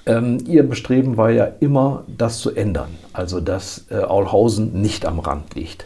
[0.05, 2.89] ähm, Ihr Bestreben war ja immer, das zu ändern.
[3.13, 5.85] Also, dass äh, Aulhausen nicht am Rand liegt.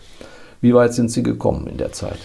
[0.65, 2.17] Wie weit sind Sie gekommen in der Zeit?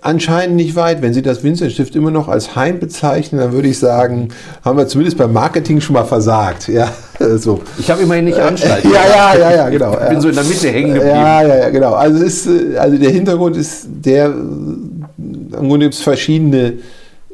[0.00, 1.02] Anscheinend nicht weit.
[1.02, 4.28] Wenn Sie das Vincent-Stift immer noch als Heim bezeichnen, dann würde ich sagen,
[4.64, 6.68] haben wir zumindest beim Marketing schon mal versagt.
[6.68, 6.90] Ja,
[7.36, 7.60] so.
[7.78, 8.82] Ich habe immerhin nicht Anstalt.
[8.84, 9.92] Ja, ja, ja, ja, genau.
[9.92, 11.16] Ich bin so in der Mitte hängen geblieben.
[11.16, 11.92] Ja, ja, ja, genau.
[11.92, 16.74] Also, ist, äh, also der Hintergrund ist der, äh, im Grunde gibt es verschiedene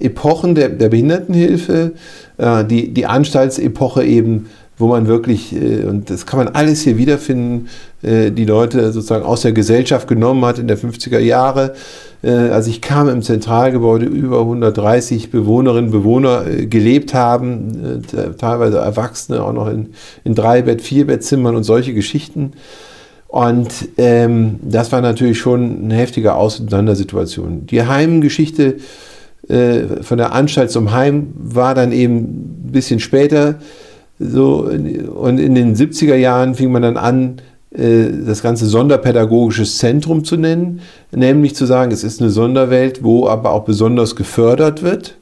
[0.01, 1.93] Epochen der, der Behindertenhilfe.
[2.37, 4.49] Äh, Die, die Anstaltsepoche eben
[4.81, 7.69] wo man wirklich, äh, und das kann man alles hier wiederfinden,
[8.03, 11.75] äh, die Leute sozusagen aus der Gesellschaft genommen hat in der 50er Jahre.
[12.23, 18.03] Äh, als ich kam im Zentralgebäude, über 130 Bewohnerinnen und Bewohner gelebt haben,
[18.39, 19.91] teilweise Erwachsene auch noch in,
[20.25, 22.53] in Dreibett, und solche Geschichten.
[23.31, 27.67] Und ähm, das war natürlich schon eine heftige Auseinandersituation.
[27.67, 28.79] Die Heimgeschichte
[29.49, 33.57] äh, von der Anstalt zum Heim war dann eben ein bisschen später.
[34.21, 40.25] So, und in den 70er Jahren fing man dann an, äh, das ganze Sonderpädagogisches Zentrum
[40.25, 40.81] zu nennen,
[41.11, 45.17] nämlich zu sagen, es ist eine Sonderwelt, wo aber auch besonders gefördert wird.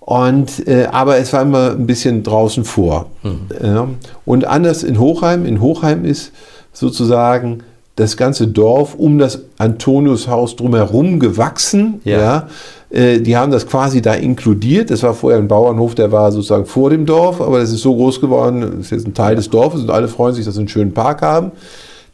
[0.00, 3.06] Und, äh, aber es war immer ein bisschen draußen vor.
[3.22, 3.40] Mhm.
[3.62, 3.88] Ja.
[4.24, 6.32] Und anders in Hochheim, in Hochheim ist
[6.72, 7.64] sozusagen
[7.96, 12.00] das ganze Dorf um das Antoniushaus drumherum gewachsen.
[12.04, 12.18] Ja.
[12.18, 12.48] ja.
[12.96, 14.90] Äh, die haben das quasi da inkludiert.
[14.90, 17.94] Das war vorher ein Bauernhof, der war sozusagen vor dem Dorf, aber das ist so
[17.94, 20.60] groß geworden, das ist jetzt ein Teil des Dorfes und alle freuen sich, dass sie
[20.60, 21.52] einen schönen Park haben.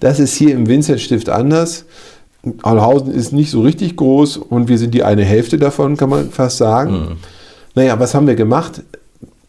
[0.00, 1.84] Das ist hier im Vinzenzstift anders.
[2.62, 6.30] Allhausen ist nicht so richtig groß und wir sind die eine Hälfte davon, kann man
[6.30, 6.92] fast sagen.
[6.92, 7.16] Mhm.
[7.76, 8.82] Naja, was haben wir gemacht?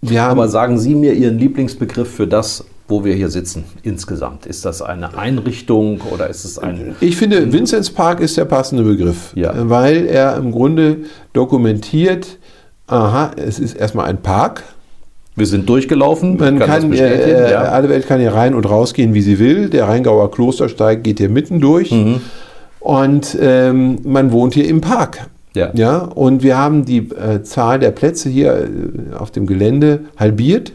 [0.01, 4.45] Wir haben Aber sagen Sie mir Ihren Lieblingsbegriff für das, wo wir hier sitzen insgesamt?
[4.45, 6.95] Ist das eine Einrichtung oder ist es ein...
[6.99, 9.53] Ich finde, Vinzenz Park ist der passende Begriff, ja.
[9.69, 10.97] weil er im Grunde
[11.31, 12.37] dokumentiert,
[12.87, 14.63] aha, es ist erstmal ein Park.
[15.35, 16.37] Wir sind durchgelaufen.
[16.37, 17.61] Man kann, kann äh, ja.
[17.63, 19.69] alle Welt kann hier rein und rausgehen, wie sie will.
[19.69, 21.91] Der Rheingauer Klostersteig geht hier mitten durch.
[21.91, 22.21] Mhm.
[22.79, 25.27] Und ähm, man wohnt hier im Park.
[25.55, 25.71] Ja.
[25.73, 25.97] ja.
[25.99, 30.71] Und wir haben die äh, Zahl der Plätze hier äh, auf dem Gelände halbiert.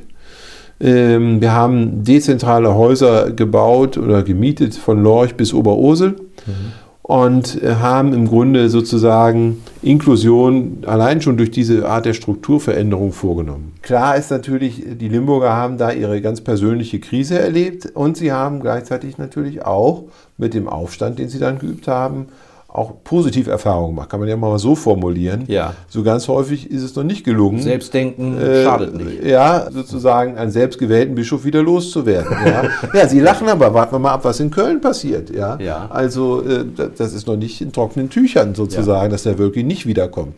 [0.81, 6.11] Ähm, wir haben dezentrale Häuser gebaut oder gemietet von Lorch bis Oberursel.
[6.11, 6.73] Mhm.
[7.03, 13.73] Und haben im Grunde sozusagen Inklusion allein schon durch diese Art der Strukturveränderung vorgenommen.
[13.81, 18.61] Klar ist natürlich, die Limburger haben da ihre ganz persönliche Krise erlebt und sie haben
[18.61, 20.05] gleichzeitig natürlich auch
[20.37, 22.27] mit dem Aufstand, den sie dann geübt haben,
[22.69, 24.11] auch positive Erfahrungen macht.
[24.11, 25.45] Kann man ja mal so formulieren.
[25.47, 25.73] Ja.
[25.89, 27.63] So ganz häufig ist es noch nicht gelungen.
[27.63, 29.25] Selbstdenken äh, schadet nicht.
[29.25, 32.31] Ja, sozusagen einen selbstgewählten Bischof wieder loszuwerden.
[32.47, 32.65] ja.
[32.93, 35.31] ja, Sie lachen aber, warten wir mal ab, was in Köln passiert.
[35.31, 35.57] Ja.
[35.59, 35.89] ja.
[35.91, 39.09] Also äh, das ist noch nicht in trockenen Tüchern sozusagen, ja.
[39.09, 40.35] dass der wirklich nicht wiederkommt.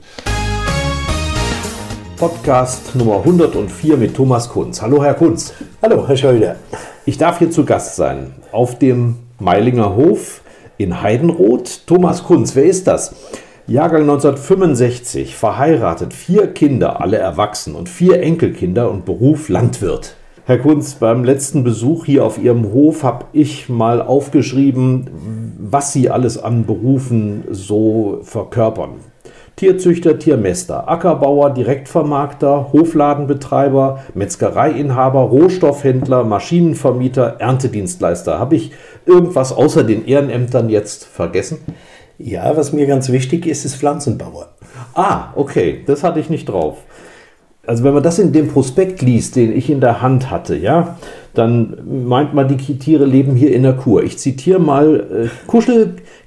[2.17, 4.81] Podcast Nummer 104 mit Thomas Kunz.
[4.81, 5.53] Hallo Herr Kunz.
[5.83, 6.57] Hallo Herr Schröder.
[7.07, 10.43] Ich darf hier zu Gast sein auf dem Meilinger Hof
[10.81, 11.87] in Heidenroth.
[11.87, 13.15] Thomas Kunz, wer ist das?
[13.67, 20.17] Jahrgang 1965, verheiratet, vier Kinder, alle erwachsen und vier Enkelkinder und Beruf Landwirt.
[20.47, 25.11] Herr Kunz, beim letzten Besuch hier auf Ihrem Hof habe ich mal aufgeschrieben,
[25.59, 28.95] was Sie alles an Berufen so verkörpern.
[29.61, 38.39] Tierzüchter, Tiermester, Ackerbauer, Direktvermarkter, Hofladenbetreiber, Metzgereiinhaber, Rohstoffhändler, Maschinenvermieter, Erntedienstleister.
[38.39, 38.73] Habe ich
[39.05, 41.59] irgendwas außer den Ehrenämtern jetzt vergessen?
[42.17, 44.49] Ja, was mir ganz wichtig ist, ist Pflanzenbauer.
[44.95, 46.79] Ah, okay, das hatte ich nicht drauf.
[47.67, 50.97] Also wenn man das in dem Prospekt liest, den ich in der Hand hatte, ja,
[51.35, 54.03] dann meint man, die Tiere leben hier in der Kur.
[54.05, 55.29] Ich zitiere mal äh,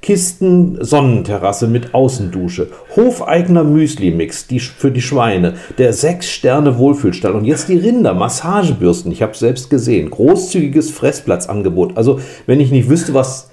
[0.03, 7.77] Kuschelkisten, Sonnenterrasse mit Außendusche, hofeigener Müsli-Mix die, für die Schweine, der Sechs-Sterne-Wohlfühlstall und jetzt die
[7.77, 11.95] Rinder, Massagebürsten, ich habe selbst gesehen, großzügiges Fressplatzangebot.
[11.95, 13.49] Also wenn ich nicht wüsste, was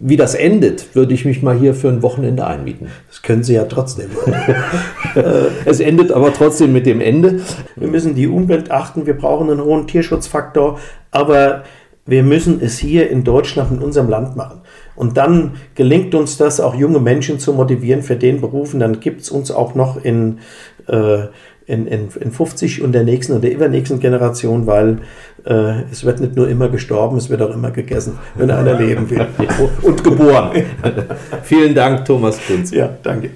[0.00, 2.88] wie das endet, würde ich mich mal hier für ein Wochenende einmieten.
[3.08, 4.10] Das können Sie ja trotzdem.
[5.64, 7.40] es endet aber trotzdem mit dem Ende.
[7.76, 10.78] Wir müssen die Umwelt achten, wir brauchen einen hohen Tierschutzfaktor,
[11.10, 11.64] aber
[12.06, 14.60] wir müssen es hier in Deutschland, in unserem Land machen.
[14.96, 18.80] Und dann gelingt uns das, auch junge Menschen zu motivieren für den Berufen.
[18.80, 20.38] Dann gibt es uns auch noch in,
[20.86, 21.24] äh,
[21.66, 24.98] in, in, in 50 und der nächsten und der übernächsten Generation, weil
[25.44, 29.08] äh, es wird nicht nur immer gestorben, es wird auch immer gegessen, wenn einer leben
[29.10, 29.26] will.
[29.82, 30.64] und geboren.
[31.42, 32.70] Vielen Dank, Thomas Kunz.
[32.70, 33.30] Ja, danke.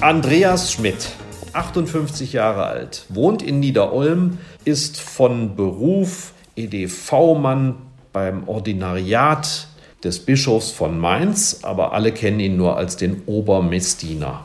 [0.00, 1.10] Andreas Schmidt,
[1.52, 7.74] 58 Jahre alt, wohnt in Niederolm, ist von Beruf EDV-Mann
[8.12, 9.68] beim Ordinariat
[10.04, 14.44] des Bischofs von Mainz, aber alle kennen ihn nur als den Obermessdiener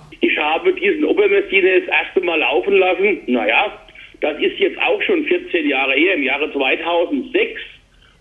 [0.65, 3.20] habe diesen Obermessdiener das erste Mal laufen lassen.
[3.28, 3.78] Naja,
[4.22, 7.62] das ist jetzt auch schon 14 Jahre her, im Jahre 2006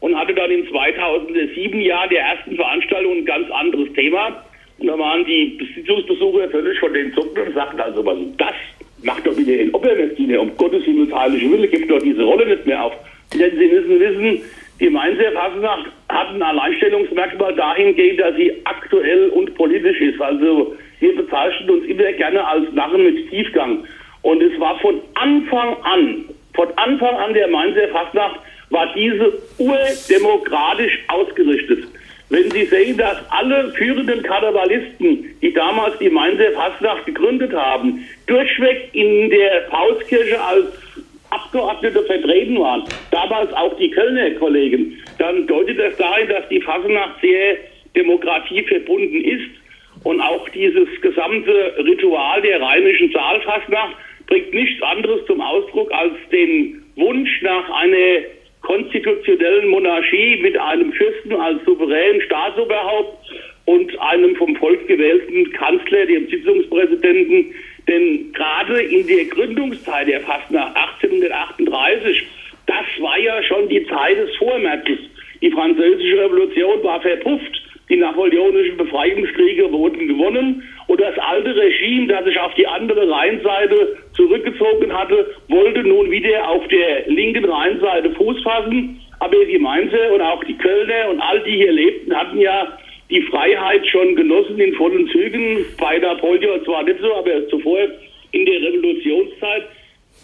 [0.01, 4.45] und hatte dann in 2007 Jahr der ersten Veranstaltung ein ganz anderes Thema.
[4.79, 8.55] Und da waren die Besitzungsbesucher völlig von den Zucken und sagten also, was ist das?
[9.03, 12.67] Macht doch wieder den Obermessdiener, um Gottes Himmels heilige Wille, gibt doch diese Rolle nicht
[12.67, 12.93] mehr auf.
[13.33, 14.43] Denn Sie müssen wissen,
[14.85, 20.21] die Mainzer Fasnacht hat ein Alleinstellungsmerkmal dahingehend, dass sie aktuell und politisch ist.
[20.21, 23.87] Also wir bezeichnen uns immer gerne als Narren mit Tiefgang.
[24.21, 30.99] Und es war von Anfang an Von Anfang an der Mainzer Fastnacht war diese urdemokratisch
[31.09, 31.85] ausgerichtet.
[32.29, 38.91] Wenn Sie sehen, dass alle führenden Karnevalisten, die damals die Mainzer Fastnacht gegründet haben, durchweg
[38.93, 40.67] in der Pauskirche als
[41.35, 47.21] Abgeordnete vertreten waren, damals auch die Kölner Kollegen, dann deutet das dahin, dass die Fastnacht
[47.21, 47.57] sehr
[47.97, 49.51] demokratieverbunden ist.
[50.05, 56.83] Und auch dieses gesamte Ritual der rheinischen Saalfastnacht bringt nichts anderes zum Ausdruck als den
[56.97, 58.25] Wunsch nach einer
[58.63, 63.19] konstitutionellen Monarchie mit einem Fürsten als souveränen Staatsoberhaupt
[63.67, 67.55] und einem vom Volk gewählten Kanzler, dem Sitzungspräsidenten.
[67.89, 72.27] Denn gerade in der Gründungszeit der Fastnacht 1838,
[72.67, 74.99] das war ja schon die Zeit des Vormärzes.
[75.43, 77.61] Die französische Revolution war verpufft.
[77.91, 83.99] Die napoleonischen Befreiungskriege wurden gewonnen und das alte Regime, das sich auf die andere Rheinseite
[84.15, 89.01] zurückgezogen hatte, wollte nun wieder auf der linken Rheinseite Fuß fassen.
[89.21, 92.79] Aber die Mainzer und auch die Kölner und all die hier lebten, hatten ja
[93.15, 95.65] die Freiheit schon genossen in vollen Zügen.
[95.79, 97.79] Bei Napoleon zwar nicht so, aber zuvor
[98.33, 99.69] in der Revolutionszeit.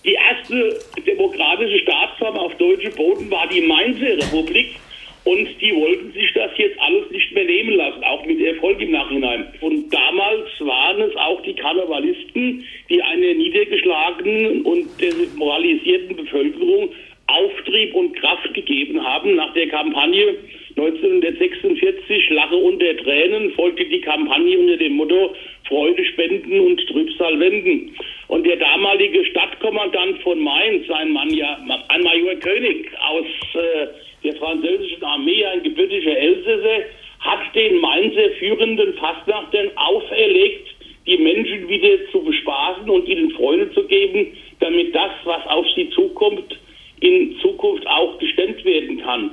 [0.05, 4.75] Die erste demokratische Staatsform auf deutschem Boden war die Mainzer Republik.
[5.23, 8.91] Und die wollten sich das jetzt alles nicht mehr nehmen lassen, auch mit Erfolg im
[8.91, 9.47] Nachhinein.
[9.61, 16.89] Und damals waren es auch die Karnevalisten, die einer niedergeschlagenen und demoralisierten Bevölkerung
[17.31, 19.37] Auftrieb und Kraft gegeben haben.
[19.37, 20.37] Nach der Kampagne
[20.77, 25.35] 1946 Lache unter Tränen folgte die Kampagne unter dem Motto
[25.69, 27.95] Freude spenden und Trübsal wenden.
[28.29, 33.87] Und der damalige Stadtkommandant von Mainz, ein, Mann, ja, ein Major König aus äh,
[34.25, 36.85] der französischen Armee, ein gebürtiger Elsässer,
[37.21, 40.69] hat den Mainzer führenden Fastnachtern auferlegt,
[41.07, 45.91] die Menschen wieder zu bespaßen und ihnen Freude zu geben, damit das, was auf sie
[45.91, 46.59] zukommt,
[47.01, 49.31] in Zukunft auch gestemmt werden kann.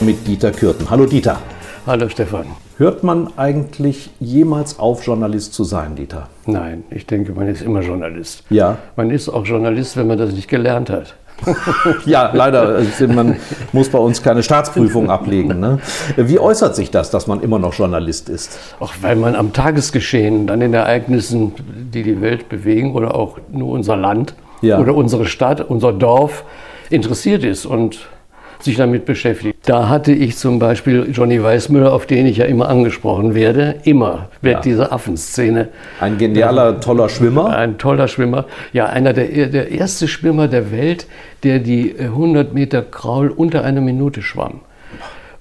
[0.00, 0.88] Mit Dieter Kürten.
[0.88, 1.38] Hallo Dieter.
[1.86, 2.46] Hallo Stefan.
[2.78, 6.28] Hört man eigentlich jemals auf, Journalist zu sein, Dieter?
[6.46, 8.44] Nein, ich denke, man ist immer Journalist.
[8.48, 8.78] Ja.
[8.96, 11.14] Man ist auch Journalist, wenn man das nicht gelernt hat.
[12.06, 12.76] ja, leider.
[12.76, 13.36] Also man
[13.72, 15.60] muss bei uns keine Staatsprüfung ablegen.
[15.60, 15.78] Ne?
[16.16, 18.58] Wie äußert sich das, dass man immer noch Journalist ist?
[18.78, 21.52] Auch weil man am Tagesgeschehen, an den Ereignissen,
[21.92, 24.78] die die Welt bewegen oder auch nur unser Land Ja.
[24.78, 26.44] oder unsere Stadt, unser Dorf
[26.90, 28.00] interessiert ist und
[28.58, 29.56] sich damit beschäftigt.
[29.66, 34.28] Da hatte ich zum Beispiel Johnny Weissmüller, auf den ich ja immer angesprochen werde, immer
[34.42, 34.60] wird Ja.
[34.60, 35.68] diese Affenszene.
[35.98, 37.56] Ein genialer, toller Schwimmer.
[37.56, 38.44] Ein toller Schwimmer.
[38.74, 41.06] Ja, einer der, der erste Schwimmer der Welt,
[41.42, 44.60] der die äh, 100 Meter Kraul unter einer Minute schwamm.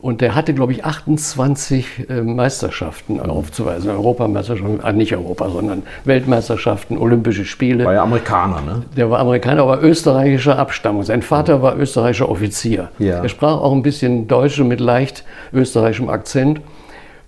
[0.02, 3.90] Und der hatte, glaube ich, 28 äh, Meisterschaften aufzuweisen.
[3.90, 7.84] Europameisterschaften, äh, nicht Europa, sondern Weltmeisterschaften, Olympische Spiele.
[7.84, 8.84] War ja Amerikaner, ne?
[8.96, 11.04] Der war Amerikaner, aber österreichischer Abstammung.
[11.04, 12.90] Sein Vater war österreichischer Offizier.
[12.98, 13.22] Ja.
[13.22, 16.62] Er sprach auch ein bisschen Deutsch mit leicht österreichischem Akzent.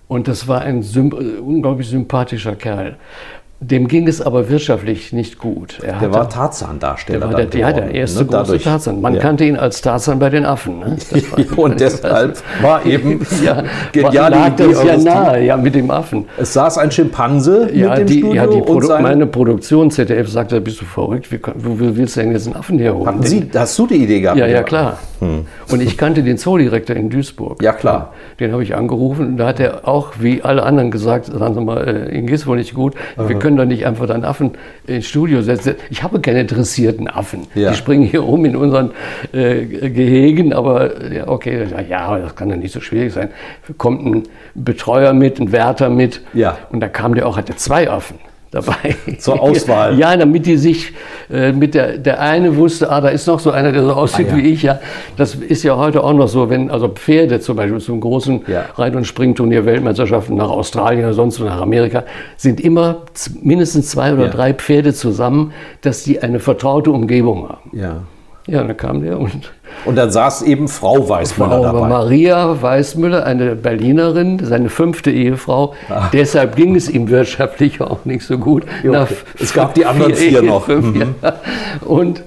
[0.08, 2.96] Und das war ein symp äh, unglaublich sympathischer Kerl.
[3.64, 5.78] Dem ging es aber wirtschaftlich nicht gut.
[5.82, 7.28] Er Der hatte- war Tarzan-Darsteller.
[7.28, 8.24] der der, ja, der erste ne?
[8.26, 9.00] große Dadurch- Tarzan.
[9.00, 9.20] Man ja.
[9.20, 10.80] kannte ihn als Tarzan bei den Affen.
[10.80, 10.96] Ne?
[11.56, 16.24] Und deshalb war eben ja, geniale lag Idee das ja nahe, ja, mit dem Affen.
[16.38, 19.26] Es saß ein Schimpanse Ja, mit dem die, Studio ja, die und Produ sein, meine
[19.26, 21.30] Produktion ZDF sagte, bist du verrückt?
[21.30, 23.06] Wie, wo willst du denn jetzt einen Affen herholen?
[23.06, 24.38] Hatten Den- Sie, hast du die Idee gehabt?
[24.38, 24.98] Ja, ja, klar.
[25.20, 25.46] Hm.
[25.70, 27.62] Und ich kannte den Zoodirektor in Duisburg.
[27.62, 28.12] Ja, klar.
[28.40, 31.60] Den habe ich angerufen und da hat er auch, wie alle anderen gesagt, sagen Sie
[31.60, 32.94] mal, äh, Ihnen geht's wohl nicht gut.
[33.16, 33.40] Wir Aha.
[33.52, 34.52] Können doch nicht einfach einen Affen
[34.86, 35.74] ins Studio setzen.
[35.90, 37.46] Ich habe keine dressierten Affen.
[37.54, 37.70] Ja.
[37.70, 38.92] Die springen hier rum in unseren
[39.32, 43.28] äh, Gehegen, aber äh, ja, okay, ja, das kann doch nicht so schwierig sein.
[43.76, 44.22] Kommt ein
[44.54, 46.22] Betreuer mit, ein Wärter mit.
[46.32, 46.58] Ja.
[46.70, 48.18] Und da kam der auch, hatte zwei Affen
[48.52, 48.94] dabei.
[49.18, 49.98] Zur Auswahl.
[49.98, 50.92] Ja, damit die sich
[51.30, 54.28] äh, mit der, der eine wusste, ah, da ist noch so einer, der so aussieht
[54.30, 54.42] Ah, ja.
[54.42, 54.78] wie ich, ja.
[55.16, 58.66] Das ist ja heute auch noch so, wenn also Pferde zum Beispiel zum großen Ja.
[58.76, 62.04] Reit- und Springturnier Weltmeisterschaften nach Australien oder sonst wo nach Amerika,
[62.36, 63.02] sind immer
[63.42, 64.30] mindestens zwei oder Ja.
[64.30, 67.70] drei Pferde zusammen, dass die eine vertraute Umgebung haben.
[67.76, 68.02] Ja.
[68.46, 69.52] Ja, dann kam der und
[69.84, 71.88] Und dann saß eben Frau Weißmüller Frau dabei.
[71.88, 75.74] Maria Weißmüller, eine Berlinerin, seine fünfte Ehefrau.
[75.88, 76.08] Ah.
[76.12, 78.64] Deshalb ging es ihm wirtschaftlich auch nicht so gut.
[78.84, 79.08] Nach
[79.40, 80.68] es gab die anderen vier Ehen, noch.
[80.68, 81.14] Mhm.
[81.82, 82.22] Und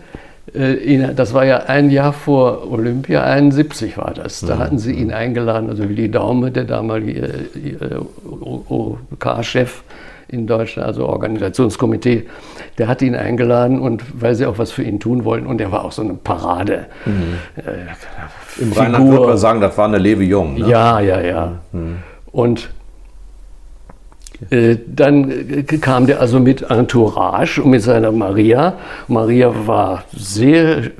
[0.53, 4.39] äh, das war ja ein Jahr vor Olympia, 71 war das.
[4.39, 4.59] Da Mhm.
[4.59, 7.99] hatten sie ihn eingeladen, also Willi Daume, der damalige äh,
[8.69, 9.83] OK-Chef
[10.27, 12.25] in Deutschland, also Organisationskomitee,
[12.77, 15.71] der hat ihn eingeladen und weil sie auch was für ihn tun wollten und er
[15.71, 16.87] war auch so eine Parade.
[17.55, 20.55] Äh, Im Rheinland würde man sagen, das war eine Lewe Jung.
[20.55, 20.67] Ne?
[20.69, 21.51] Ja, ja, ja.
[21.71, 21.97] Mhm.
[22.31, 22.69] Und
[24.49, 28.73] Äh, dann äh, kam der also mit Entourage und mit seiner Maria.
[29.07, 30.91] Maria war sehr äh,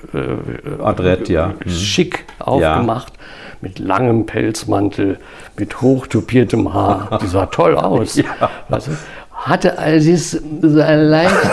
[0.82, 1.48] adrett, ja.
[1.48, 1.70] Mhm.
[1.70, 3.25] schick aufgemacht, ja.
[3.62, 5.18] Mit langem Pelzmantel,
[5.58, 7.20] mit hochtupiertem Haar.
[7.22, 8.16] Die sah toll aus.
[8.26, 8.50] Ja.
[8.70, 8.92] Also,
[9.32, 11.50] hatte also so eine leichte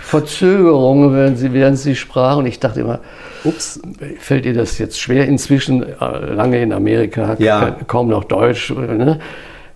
[0.00, 2.36] Verzögerung, während sie, während sie sprach.
[2.36, 2.98] Und ich dachte immer,
[3.44, 3.80] ups,
[4.18, 5.26] fällt ihr das jetzt schwer?
[5.26, 7.76] Inzwischen äh, lange in Amerika, ja.
[7.86, 8.70] kaum noch Deutsch.
[8.70, 9.20] Ne?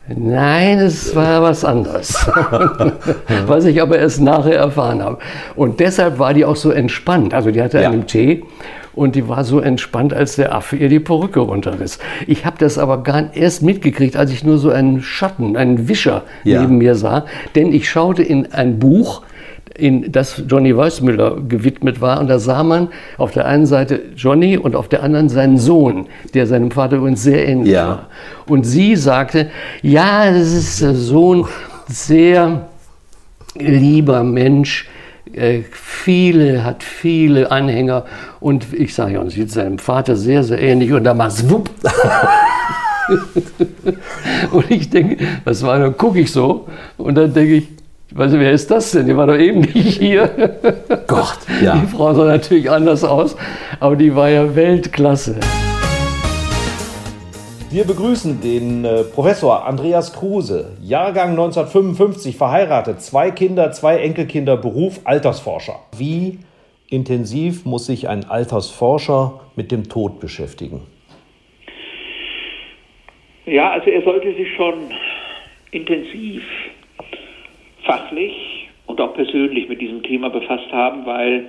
[0.09, 2.15] Nein, es war was anderes.
[3.47, 5.19] was ich aber erst nachher erfahren habe.
[5.57, 7.35] Und deshalb war die auch so entspannt.
[7.35, 7.91] Also die hatte ja.
[7.91, 8.45] einen Tee
[8.97, 11.99] und die war so entspannt, als der Affe ihr die Perücke runterriss.
[12.27, 15.89] Ich habe das aber gar nicht erst mitgekriegt, als ich nur so einen Schatten, einen
[15.89, 16.63] Wischer ja.
[16.63, 17.27] neben mir sah.
[17.55, 19.23] Denn ich schaute in ein Buch,
[19.77, 22.21] in das Johnny Weissmüller gewidmet war.
[22.21, 22.89] Und da sah man
[23.19, 27.23] auf der einen Seite Johnny und auf der anderen seinen Sohn, der seinem Vater übrigens
[27.23, 27.89] sehr ähnlich ja.
[27.89, 28.07] war.
[28.47, 29.51] Und sie sagte,
[29.83, 31.47] ja, das ist der Sohn,
[31.87, 32.69] sehr
[33.59, 34.89] lieber Mensch,
[35.33, 38.05] äh, viele, hat viele Anhänger.
[38.41, 40.93] Und ich sage ja, und sieht seinem Vater sehr, sehr ähnlich.
[40.93, 41.71] Und da macht es wupp.
[44.53, 46.67] und ich denke, das war, dann gucke ich so
[46.97, 47.69] und dann denke ich,
[48.15, 49.07] Weißt du, wer ist das denn?
[49.07, 50.31] Die war doch eben nicht hier.
[51.07, 51.77] Gott, ja.
[51.77, 53.37] Die Frau sah natürlich anders aus,
[53.79, 55.37] aber die war ja Weltklasse.
[57.77, 65.01] Wir begrüßen den äh, Professor Andreas Kruse, Jahrgang 1955, verheiratet, zwei Kinder, zwei Enkelkinder, Beruf
[65.05, 65.81] Altersforscher.
[65.95, 66.39] Wie
[66.89, 70.87] intensiv muss sich ein Altersforscher mit dem Tod beschäftigen?
[73.45, 74.95] Ja, also er sollte sich schon
[75.71, 76.45] intensiv
[77.85, 81.45] fachlich und auch persönlich mit diesem Thema befasst haben, weil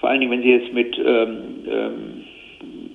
[0.00, 1.36] vor allen Dingen, wenn Sie jetzt mit ähm,
[1.70, 2.24] ähm,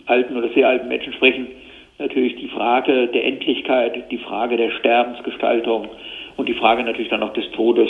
[0.08, 1.61] alten oder sehr alten Menschen sprechen,
[2.02, 5.88] natürlich die Frage der Endlichkeit, die Frage der Sterbensgestaltung
[6.36, 7.90] und die Frage natürlich dann auch des Todes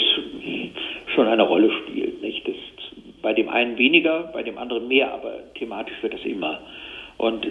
[1.15, 2.21] schon eine Rolle spielt.
[2.21, 2.47] Nicht?
[2.47, 2.55] Das
[3.21, 6.59] bei dem einen weniger, bei dem anderen mehr, aber thematisch wird das immer.
[7.17, 7.49] Und äh,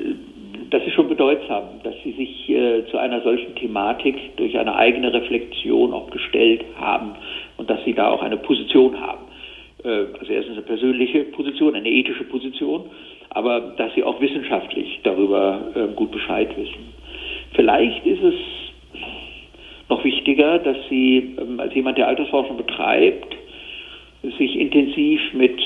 [0.70, 5.12] das ist schon bedeutsam, dass Sie sich äh, zu einer solchen Thematik durch eine eigene
[5.12, 7.14] Reflexion auch gestellt haben
[7.56, 9.26] und dass Sie da auch eine Position haben.
[9.84, 12.84] Äh, also erstens eine persönliche Position, eine ethische Position,
[13.30, 16.94] aber dass Sie auch wissenschaftlich darüber äh, gut Bescheid wissen.
[17.54, 18.34] Vielleicht ist es
[19.88, 23.36] noch wichtiger, dass Sie ähm, als jemand, der Altersforschung betreibt,
[24.38, 25.60] sich intensiv mit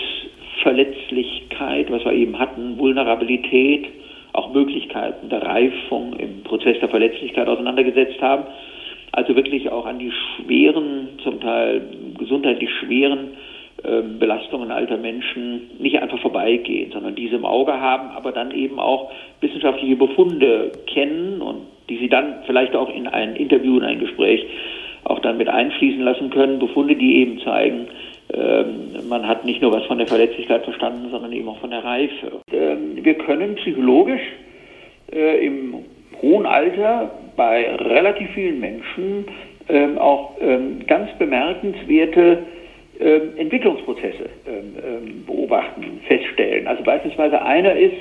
[0.62, 3.86] Verletzlichkeit, was wir eben hatten, Vulnerabilität,
[4.32, 8.44] auch Möglichkeiten der Reifung im Prozess der Verletzlichkeit auseinandergesetzt haben.
[9.12, 11.82] Also wirklich auch an die schweren, zum Teil
[12.18, 13.36] gesundheitlich schweren
[14.18, 19.10] Belastungen alter Menschen nicht einfach vorbeigehen, sondern diese im Auge haben, aber dann eben auch
[19.40, 24.46] wissenschaftliche Befunde kennen und die sie dann vielleicht auch in ein Interview, in ein Gespräch
[25.04, 26.58] auch dann mit einfließen lassen können.
[26.58, 27.88] Befunde, die eben zeigen,
[28.32, 31.84] ähm, man hat nicht nur was von der Verletzlichkeit verstanden, sondern eben auch von der
[31.84, 32.40] Reife.
[32.52, 34.22] Ähm, wir können psychologisch
[35.12, 35.74] äh, im
[36.22, 39.26] hohen Alter bei relativ vielen Menschen
[39.68, 40.36] ähm, auch
[40.86, 42.38] ganz bemerkenswerte
[43.00, 44.30] Entwicklungsprozesse
[45.26, 46.66] beobachten, feststellen.
[46.66, 47.96] Also beispielsweise einer ist,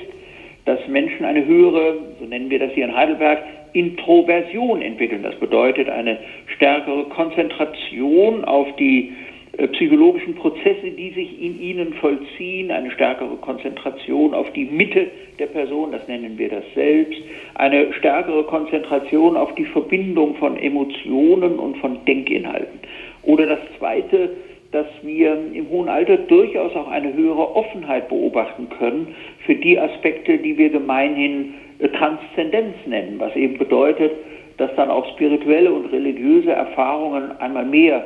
[0.64, 3.42] dass Menschen eine höhere, so nennen wir das hier in Heidelberg,
[3.74, 5.22] Introversion entwickeln.
[5.22, 6.18] Das bedeutet eine
[6.56, 9.12] stärkere Konzentration auf die
[9.58, 15.46] äh, psychologischen Prozesse, die sich in ihnen vollziehen, eine stärkere Konzentration auf die Mitte der
[15.46, 17.20] Person, das nennen wir das Selbst,
[17.56, 22.78] eine stärkere Konzentration auf die Verbindung von Emotionen und von Denkinhalten.
[23.24, 24.30] Oder das Zweite,
[24.74, 29.14] dass wir im hohen Alter durchaus auch eine höhere Offenheit beobachten können
[29.46, 34.10] für die Aspekte, die wir gemeinhin äh, Transzendenz nennen, was eben bedeutet,
[34.56, 38.04] dass dann auch spirituelle und religiöse Erfahrungen einmal mehr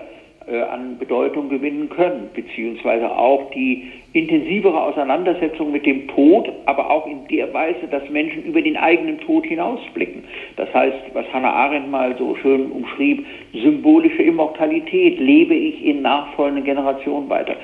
[0.57, 7.29] an Bedeutung gewinnen können, beziehungsweise auch die intensivere Auseinandersetzung mit dem Tod, aber auch in
[7.29, 10.25] der Weise, dass Menschen über den eigenen Tod hinausblicken.
[10.57, 16.65] Das heißt, was Hannah Arendt mal so schön umschrieb, symbolische Immortalität, lebe ich in nachfolgenden
[16.65, 17.55] Generationen weiter.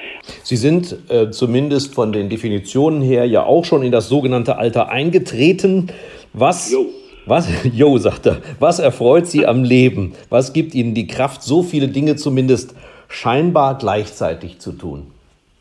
[0.43, 4.91] Sie sind äh, zumindest von den Definitionen her ja auch schon in das sogenannte Alter
[4.91, 5.89] eingetreten.
[6.35, 6.87] Was jo
[7.27, 10.13] was, Jo, sagt er, was erfreut Sie am Leben?
[10.31, 12.77] Was gibt Ihnen die Kraft, so viele Dinge zumindest
[13.09, 15.07] scheinbar gleichzeitig zu tun?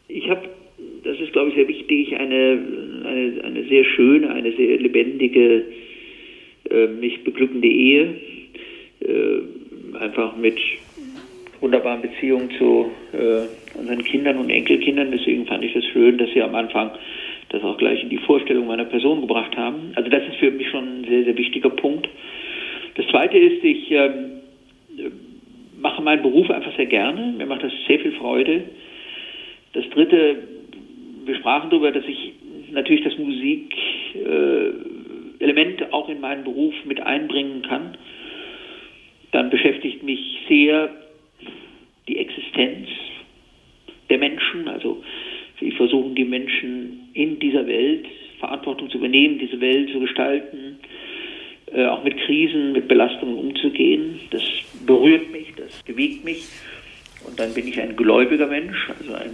[0.08, 0.42] Ich habe,
[1.04, 2.60] das ist glaube ich sehr wichtig, eine,
[3.06, 5.64] eine, eine sehr schöne, eine sehr lebendige,
[6.70, 8.16] äh, mich beglückende Ehe.
[9.02, 10.58] Äh, einfach mit
[11.62, 15.12] wunderbaren Beziehungen zu äh, unseren Kindern und Enkelkindern.
[15.12, 16.92] Deswegen fand ich es das schön, dass Sie am Anfang
[17.54, 19.92] das auch gleich in die Vorstellung meiner Person gebracht haben.
[19.96, 22.10] Also das ist für mich schon ein sehr, sehr wichtiger Punkt.
[22.96, 24.42] Das Zweite ist, ich ähm,
[25.80, 27.36] mache meinen Beruf einfach sehr gerne.
[27.38, 28.64] Mir macht das sehr viel Freude.
[29.74, 30.38] Das dritte,
[31.26, 32.34] wir sprachen darüber, dass ich
[32.72, 33.72] natürlich das Musikelement
[35.82, 37.96] äh, auch in meinen Beruf mit einbringen kann.
[39.32, 40.90] Dann beschäftigt mich sehr
[42.08, 42.88] die Existenz
[44.10, 44.68] der Menschen.
[44.68, 45.04] Also
[45.64, 48.06] wir versuchen die Menschen in dieser Welt
[48.40, 50.78] Verantwortung zu übernehmen, diese Welt zu gestalten,
[51.74, 54.20] äh, auch mit Krisen, mit Belastungen umzugehen.
[54.32, 54.44] Das
[54.86, 56.44] berührt mich, das bewegt mich.
[57.26, 59.32] Und dann bin ich ein gläubiger Mensch, also ein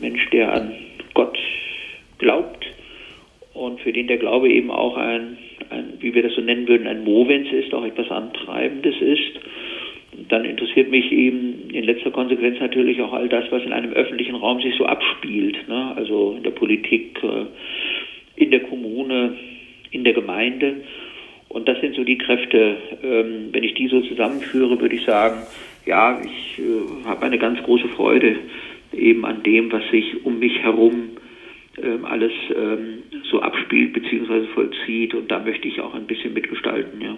[0.00, 0.72] Mensch, der an
[1.14, 1.36] Gott
[2.18, 2.64] glaubt
[3.54, 5.36] und für den der Glaube eben auch ein,
[5.70, 9.40] ein wie wir das so nennen würden, ein Movens ist, auch etwas Antreibendes ist.
[10.30, 14.36] Dann interessiert mich eben in letzter Konsequenz natürlich auch all das, was in einem öffentlichen
[14.36, 15.92] Raum sich so abspielt, ne?
[15.96, 17.46] also in der Politik, äh,
[18.36, 19.36] in der Kommune,
[19.90, 20.82] in der Gemeinde.
[21.48, 25.42] Und das sind so die Kräfte, ähm, wenn ich die so zusammenführe, würde ich sagen,
[25.84, 28.36] ja, ich äh, habe eine ganz große Freude
[28.92, 31.10] eben an dem, was sich um mich herum
[31.82, 34.46] ähm, alles ähm, so abspielt bzw.
[34.54, 35.12] vollzieht.
[35.14, 37.16] Und da möchte ich auch ein bisschen mitgestalten, ja.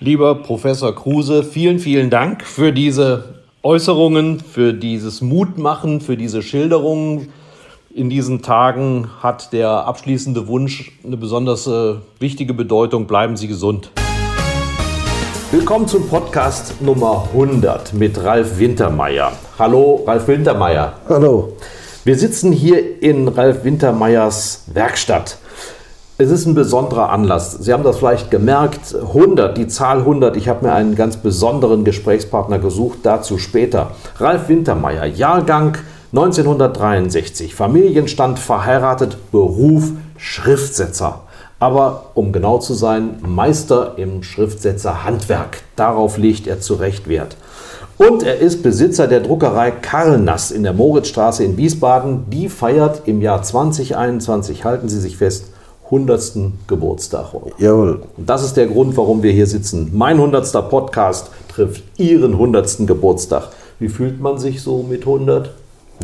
[0.00, 7.28] Lieber Professor Kruse, vielen, vielen Dank für diese Äußerungen, für dieses Mutmachen, für diese Schilderungen.
[7.94, 13.06] In diesen Tagen hat der abschließende Wunsch eine besonders äh, wichtige Bedeutung.
[13.06, 13.92] Bleiben Sie gesund.
[15.52, 19.30] Willkommen zum Podcast Nummer 100 mit Ralf Wintermeyer.
[19.60, 20.94] Hallo, Ralf Wintermeyer.
[21.08, 21.52] Hallo.
[22.02, 25.38] Wir sitzen hier in Ralf Wintermeyers Werkstatt.
[26.16, 27.52] Es ist ein besonderer Anlass.
[27.52, 28.94] Sie haben das vielleicht gemerkt.
[28.94, 30.36] 100, die Zahl 100.
[30.36, 33.90] Ich habe mir einen ganz besonderen Gesprächspartner gesucht, dazu später.
[34.18, 35.76] Ralf Wintermeyer, Jahrgang
[36.12, 41.22] 1963, Familienstand verheiratet, Beruf Schriftsetzer
[41.64, 45.62] aber um genau zu sein, Meister im Schriftsetzerhandwerk.
[45.76, 47.38] Darauf legt er zu Recht Wert.
[47.96, 52.28] Und er ist Besitzer der Druckerei Karlnass in der Moritzstraße in Wiesbaden.
[52.28, 55.53] Die feiert im Jahr 2021, halten Sie sich fest,
[55.86, 56.32] 100.
[56.66, 57.26] Geburtstag.
[57.58, 58.02] Jawohl.
[58.16, 59.90] Und das ist der Grund, warum wir hier sitzen.
[59.92, 60.52] Mein 100.
[60.70, 62.86] Podcast trifft Ihren 100.
[62.86, 63.48] Geburtstag.
[63.78, 65.50] Wie fühlt man sich so mit 100?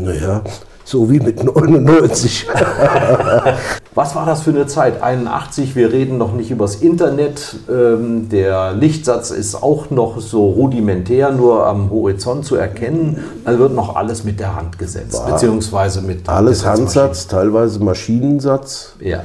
[0.01, 0.43] Naja,
[0.85, 2.47] so wie mit 99.
[3.95, 5.03] Was war das für eine Zeit?
[5.03, 7.57] 81, wir reden noch nicht übers Internet.
[7.69, 13.23] Ähm, der Lichtsatz ist auch noch so rudimentär, nur am Horizont zu erkennen.
[13.45, 18.95] Also wird noch alles mit der Hand gesetzt, War beziehungsweise mit Alles Handsatz, teilweise Maschinensatz.
[19.01, 19.23] Ja.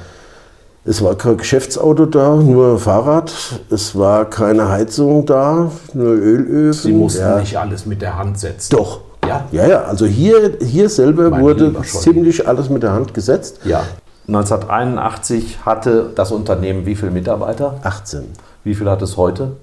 [0.87, 3.33] Es war kein Geschäftsauto da, nur Fahrrad.
[3.71, 6.73] Es war keine Heizung da, nur Ölöfen.
[6.73, 7.39] Sie mussten Ja.
[7.39, 8.69] nicht alles mit der Hand setzen.
[8.75, 8.99] Doch.
[9.27, 9.45] Ja?
[9.51, 13.61] Ja, ja, also hier, hier selber Mein wurde ziemlich alles mit der Hand gesetzt.
[13.63, 13.81] Ja.
[14.27, 17.79] 1981 hatte das Unternehmen wie viele Mitarbeiter?
[17.83, 18.23] 18.
[18.63, 19.53] Wie viel hat es heute?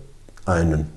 [0.45, 0.89] Einen.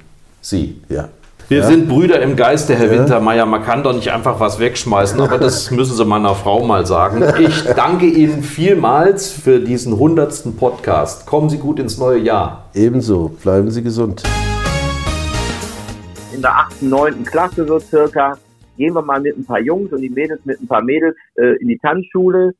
[0.41, 0.81] Sie.
[0.89, 1.09] Ja.
[1.47, 1.65] Wir Ja.
[1.67, 2.99] sind Brüder im Geiste, Herr Ja.
[2.99, 3.45] Wintermeyer.
[3.45, 7.23] Man kann doch nicht einfach was wegschmeißen, aber das müssen Sie meiner Frau mal sagen.
[7.39, 10.57] Ich danke Ihnen vielmals für diesen 100.
[10.57, 11.27] Podcast.
[11.27, 12.69] Kommen Sie gut ins neue Jahr.
[12.73, 13.29] Ebenso.
[13.43, 14.23] Bleiben Sie gesund.
[16.33, 17.23] in der 8., 9.
[17.23, 18.37] Klasse so circa,
[18.75, 21.55] gehen wir mal mit ein paar Jungs und die Mädels mit ein paar Mädels äh,
[21.61, 22.51] in die Tanzschule.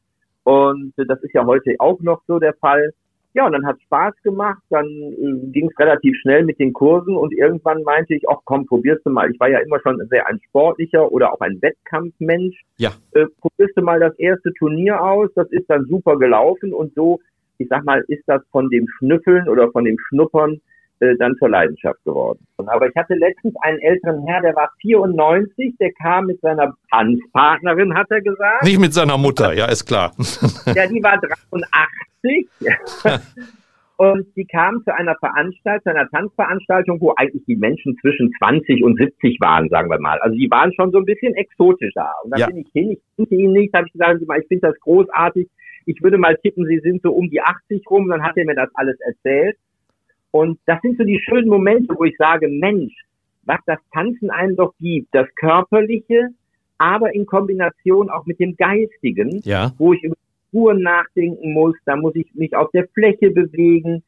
[0.44, 2.92] Und äh, das ist ja heute auch noch so der Fall.
[3.36, 7.18] Ja, und dann hat Spaß gemacht, dann äh, ging es relativ schnell mit den Kursen
[7.18, 9.30] und irgendwann meinte ich, ach komm, probierst du mal.
[9.30, 12.64] Ich war ja immer schon sehr ein sportlicher oder auch ein Wettkampfmensch.
[12.78, 12.94] Ja.
[13.12, 17.20] Äh, probierst du mal das erste Turnier aus, das ist dann super gelaufen und so,
[17.58, 20.62] ich sag mal, ist das von dem Schnüffeln oder von dem Schnuppern
[21.00, 22.46] äh, dann zur Leidenschaft geworden.
[22.58, 27.94] Aber ich hatte letztens einen älteren Herr, der war 94, der kam mit seiner Tanzpartnerin,
[27.96, 28.64] hat er gesagt.
[28.64, 30.14] Nicht mit seiner Mutter, ja, ist klar.
[30.76, 32.48] Ja, die war 83.
[33.98, 38.84] Und die kam zu einer Veranstaltung, zu einer Tanzveranstaltung, wo eigentlich die Menschen zwischen 20
[38.84, 40.20] und 70 waren, sagen wir mal.
[40.20, 42.12] Also die waren schon so ein bisschen exotisch da.
[42.24, 42.48] Und dann Ja.
[42.48, 45.48] bin ich hin, ich kannte ihn nicht, habe ich gesagt, ich finde das großartig.
[45.86, 48.10] Ich würde mal tippen, Sie sind so um die 80 rum.
[48.10, 49.56] Dann hat er mir das alles erzählt.
[50.36, 52.94] Und das sind so die schönen Momente, wo ich sage, Mensch,
[53.44, 56.28] was das Tanzen einem doch gibt, das Körperliche,
[56.78, 59.72] aber in Kombination auch mit dem Geistigen, Ja.
[59.78, 60.18] wo ich über
[60.50, 64.04] Spuren nachdenken muss, da muss ich mich auf der Fläche bewegen.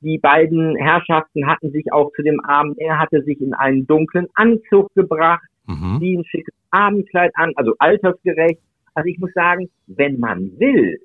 [0.00, 4.26] Die beiden Herrschaften hatten sich auch zu dem Abend, er hatte sich in einen dunklen
[4.34, 5.98] Anzug gebracht, Mhm.
[6.00, 8.58] die ein schickes Abendkleid an, also altersgerecht.
[8.94, 10.98] Also ich muss sagen, wenn man will,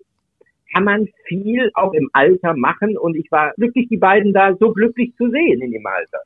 [0.74, 4.74] kann man viel auch im Alter machen und ich war glücklich, die beiden da so
[4.74, 6.20] glücklich zu sehen in dem Alter.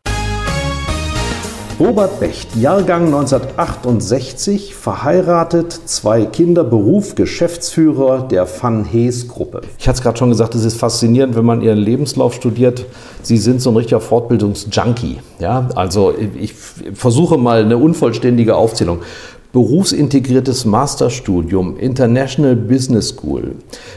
[1.80, 9.62] Robert Becht, Jahrgang 1968, verheiratet, zwei Kinder, Beruf Geschäftsführer der Van Hees Gruppe.
[9.78, 12.88] Ich hatte es gerade schon gesagt, es ist faszinierend, wenn man Ihren Lebenslauf studiert.
[13.22, 15.20] Sie sind so ein richtiger Fortbildungsjunkie.
[15.38, 19.02] Ja, also ich versuche mal eine unvollständige Aufzählung
[19.58, 23.56] berufsintegriertes Masterstudium, International Business School,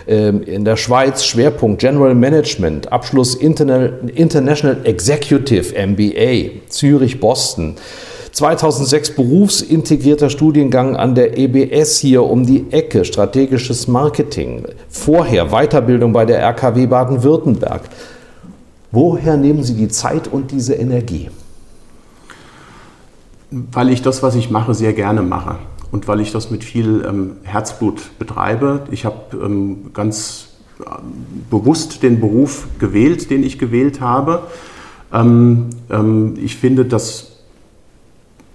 [0.08, 7.74] ähm, in der Schweiz Schwerpunkt General Management, Abschluss International Executive MBA, Zürich, Boston.
[8.32, 14.64] 2006 berufsintegrierter Studiengang an der EBS hier um die Ecke, strategisches Marketing.
[14.88, 17.82] Vorher Weiterbildung bei der RKW Baden-Württemberg.
[18.92, 21.28] Woher nehmen Sie die Zeit und diese Energie?
[23.50, 25.58] Weil ich das, was ich mache, sehr gerne mache
[25.90, 28.84] und weil ich das mit viel ähm, Herzblut betreibe.
[28.90, 30.48] Ich habe ähm, ganz
[30.80, 30.84] äh,
[31.50, 34.44] bewusst den Beruf gewählt, den ich gewählt habe.
[35.12, 37.39] Ähm, ähm ich finde, das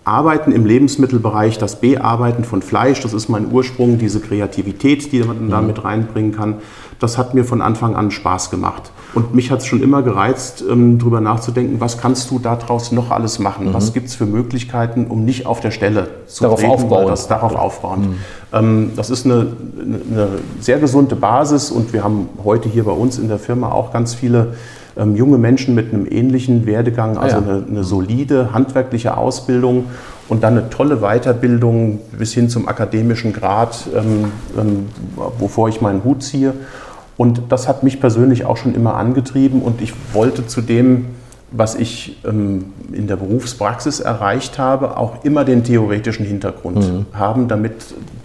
[0.05, 5.49] Arbeiten im Lebensmittelbereich, das Bearbeiten von Fleisch, das ist mein Ursprung, diese Kreativität, die man
[5.49, 5.67] da mhm.
[5.67, 6.57] mit reinbringen kann,
[6.99, 8.91] das hat mir von Anfang an Spaß gemacht.
[9.15, 13.09] Und mich hat es schon immer gereizt, ähm, darüber nachzudenken, was kannst du daraus noch
[13.09, 13.69] alles machen?
[13.69, 13.73] Mhm.
[13.73, 17.07] Was gibt es für Möglichkeiten, um nicht auf der Stelle zu darauf treten, aufbauen.
[17.07, 18.01] Das, darauf aufbauen.
[18.01, 18.15] Mhm.
[18.53, 20.27] Ähm, das ist eine, eine,
[20.59, 24.13] sehr gesunde Basis und wir haben heute hier bei uns in der Firma auch ganz
[24.13, 24.53] viele
[24.97, 27.47] ähm, junge Menschen mit einem ähnlichen Werdegang, also ah, ja.
[27.47, 29.85] eine, eine solide handwerkliche Ausbildung
[30.27, 34.85] und dann eine tolle Weiterbildung bis hin zum akademischen Grad, ähm, ähm,
[35.37, 36.53] wovor ich meinen Hut ziehe.
[37.17, 41.05] Und das hat mich persönlich auch schon immer angetrieben und ich wollte zu dem,
[41.51, 47.05] was ich ähm, in der Berufspraxis erreicht habe, auch immer den theoretischen Hintergrund mhm.
[47.13, 47.73] haben, damit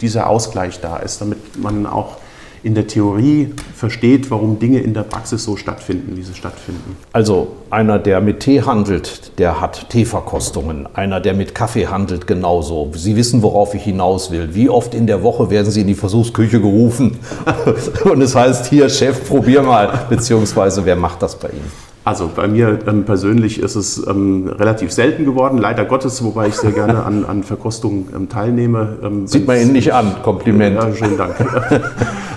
[0.01, 2.17] dieser Ausgleich da ist, damit man auch
[2.63, 6.97] in der Theorie versteht, warum Dinge in der Praxis so stattfinden, wie sie stattfinden.
[7.13, 10.89] Also einer, der mit Tee handelt, der hat Teeverkostungen.
[10.95, 12.91] Einer, der mit Kaffee handelt, genauso.
[12.95, 14.55] Sie wissen, worauf ich hinaus will.
[14.55, 17.19] Wie oft in der Woche werden Sie in die Versuchsküche gerufen?
[18.05, 20.07] Und es heißt hier, Chef, probier mal.
[20.09, 21.91] Beziehungsweise, wer macht das bei Ihnen?
[22.03, 26.55] Also bei mir ähm, persönlich ist es ähm, relativ selten geworden, leider Gottes, wobei ich
[26.55, 28.99] sehr gerne an, an Verkostungen ähm, teilnehme.
[29.05, 30.77] Ähm, Sieht man Ihnen nicht an, Kompliment.
[30.77, 31.37] Ja, schönen Dank.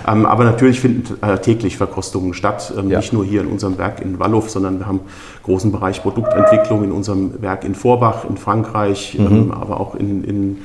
[0.06, 2.98] Ähm, aber natürlich finden äh, täglich Verkostungen statt, ähm, ja.
[2.98, 5.00] nicht nur hier in unserem Werk in Wallow, sondern wir haben
[5.42, 9.50] großen Bereich Produktentwicklung in unserem Werk in Vorbach in Frankreich, mhm.
[9.50, 10.58] aber auch in, in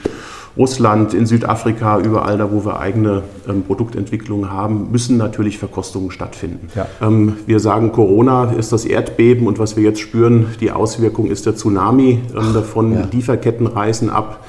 [0.58, 6.68] Russland, in Südafrika, überall da, wo wir eigene ähm, Produktentwicklungen haben, müssen natürlich Verkostungen stattfinden.
[6.76, 6.86] Ja.
[7.02, 11.46] Ähm, wir sagen, Corona ist das Erdbeben und was wir jetzt spüren, die Auswirkung ist
[11.46, 12.94] der Tsunami ähm, davon.
[12.94, 13.08] Ja.
[13.12, 14.44] Lieferketten reißen ab.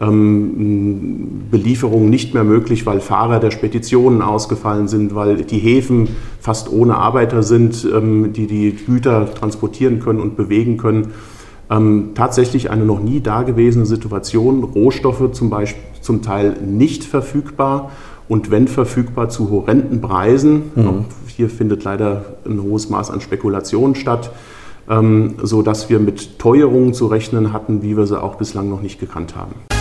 [0.00, 6.08] Ähm, Belieferungen nicht mehr möglich, weil Fahrer der Speditionen ausgefallen sind, weil die Häfen
[6.40, 11.12] fast ohne Arbeiter sind, ähm, die die Güter transportieren können und bewegen können
[11.70, 14.64] ähm, tatsächlich eine noch nie dagewesene Situation.
[14.64, 17.90] Rohstoffe zum Beispiel zum Teil nicht verfügbar
[18.28, 20.70] und wenn verfügbar zu horrenden Preisen.
[20.74, 21.04] Mhm.
[21.26, 24.30] Hier findet leider ein hohes Maß an Spekulation statt,
[24.88, 29.00] ähm, sodass wir mit Teuerungen zu rechnen hatten, wie wir sie auch bislang noch nicht
[29.00, 29.73] gekannt haben.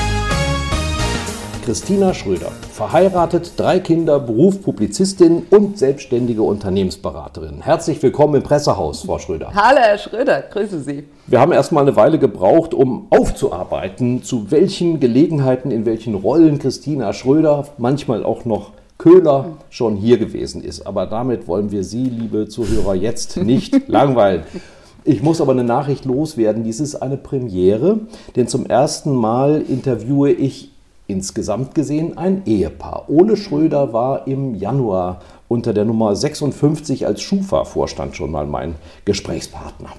[1.64, 2.52] Christina Schröder.
[2.74, 7.62] Verheiratet, drei Kinder, Beruf Publizistin und selbstständige Unternehmensberaterin.
[7.62, 9.54] Herzlich willkommen im Pressehaus, Frau Schröder.
[9.56, 11.06] Hallo, Herr Schröder, grüße Sie.
[11.26, 16.60] Wir haben erst mal eine Weile gebraucht, um aufzuarbeiten, zu welchen Gelegenheiten, in welchen Rollen
[16.60, 20.86] Christina Schröder, manchmal auch noch Köhler, schon hier gewesen ist.
[20.86, 24.44] Aber damit wollen wir Sie, liebe Zuhörer, jetzt nicht langweilen.
[25.06, 26.66] Ich muss aber eine Nachricht loswerden.
[26.66, 28.02] Dies ist eine Premiere,
[28.36, 30.73] denn zum ersten Mal interviewe ich
[31.08, 33.06] insgesamt gesehen ein Ehepaar.
[33.10, 38.76] Ole Schröder war im Januar unter der Nummer 56 als Schufa-Vorstand schon mal mein
[39.06, 39.90] Gesprächspartner.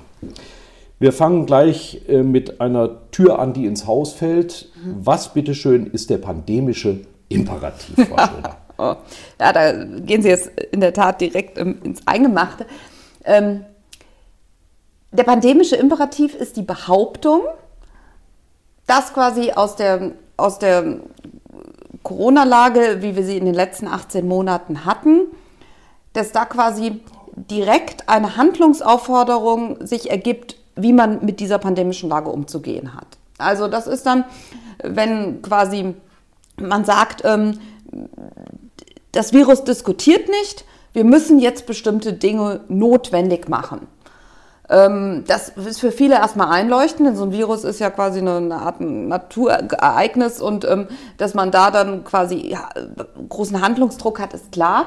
[0.99, 4.71] Wir fangen gleich äh, mit einer Tür an, die ins Haus fällt.
[4.99, 8.57] Was bitteschön ist der pandemische Imperativ, Frau Schröder?
[8.79, 8.95] oh.
[9.41, 12.67] Ja, da gehen Sie jetzt in der Tat direkt ins Eingemachte.
[13.25, 13.65] Ähm,
[15.13, 17.43] der pandemische Imperativ ist die Behauptung,
[18.87, 21.01] dass quasi aus der aus der
[22.03, 25.23] Corona-Lage, wie wir sie in den letzten 18 Monaten hatten,
[26.13, 27.01] dass da quasi
[27.35, 33.07] direkt eine Handlungsaufforderung sich ergibt, wie man mit dieser pandemischen Lage umzugehen hat.
[33.39, 34.25] Also das ist dann,
[34.83, 35.95] wenn quasi
[36.57, 37.59] man sagt, ähm,
[39.13, 43.89] das Virus diskutiert nicht, wir müssen jetzt bestimmte Dinge notwendig machen.
[44.69, 48.55] Ähm, das ist für viele erstmal einleuchtend, denn so ein Virus ist ja quasi eine,
[48.57, 50.89] Art Naturereignis und ähm,
[51.19, 52.57] dass man da dann quasi
[53.29, 54.87] großen Handlungsdruck hat, ist klar.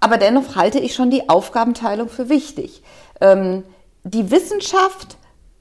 [0.00, 2.82] Aber dennoch halte ich schon die Aufgabenteilung für wichtig.
[3.20, 3.62] Ähm,
[4.02, 5.16] die Wissenschaft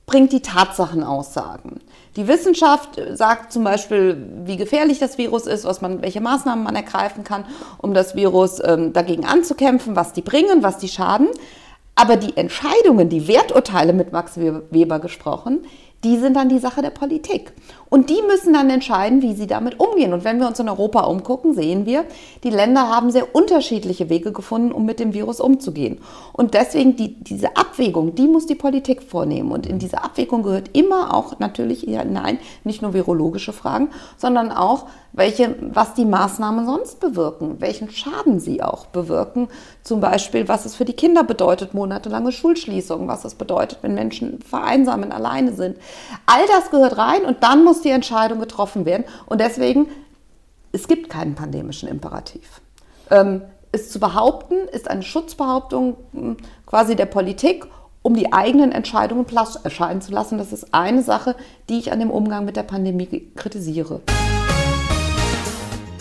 [0.05, 1.79] bringt die Tatsachenaussagen.
[2.17, 6.75] Die Wissenschaft sagt zum Beispiel, wie gefährlich das Virus ist, was man, welche Maßnahmen man
[6.75, 7.45] ergreifen kann,
[7.77, 11.29] um das Virus dagegen anzukämpfen, was die bringen, was die schaden.
[11.95, 15.65] Aber die Entscheidungen, die Werturteile mit Max Weber gesprochen,
[16.03, 17.53] die sind dann die Sache der Politik.
[17.89, 20.13] Und die müssen dann entscheiden, wie sie damit umgehen.
[20.13, 22.05] Und wenn wir uns in Europa umgucken, sehen wir,
[22.43, 25.99] die Länder haben sehr unterschiedliche Wege gefunden, um mit dem Virus umzugehen.
[26.33, 29.51] Und deswegen die, diese Abwägung, die muss die Politik vornehmen.
[29.51, 34.87] Und in diese Abwägung gehört immer auch natürlich hinein, nicht nur virologische Fragen, sondern auch,
[35.13, 39.47] welche, was die Maßnahmen sonst bewirken, welchen Schaden sie auch bewirken.
[39.83, 44.41] Zum Beispiel, was es für die Kinder bedeutet, monatelange Schulschließungen, was es bedeutet, wenn Menschen
[44.41, 45.77] vereinsamen, alleine sind.
[46.25, 49.05] All das gehört rein und dann muss die Entscheidung getroffen werden.
[49.27, 49.87] Und deswegen,
[50.71, 52.61] es gibt keinen pandemischen Imperativ.
[53.11, 57.67] Ähm, es zu behaupten, ist eine Schutzbehauptung hm, quasi der Politik,
[58.01, 60.39] um die eigenen Entscheidungen Platz erscheinen zu lassen.
[60.39, 61.35] Das ist eine Sache,
[61.69, 64.01] die ich an dem Umgang mit der Pandemie kritisiere.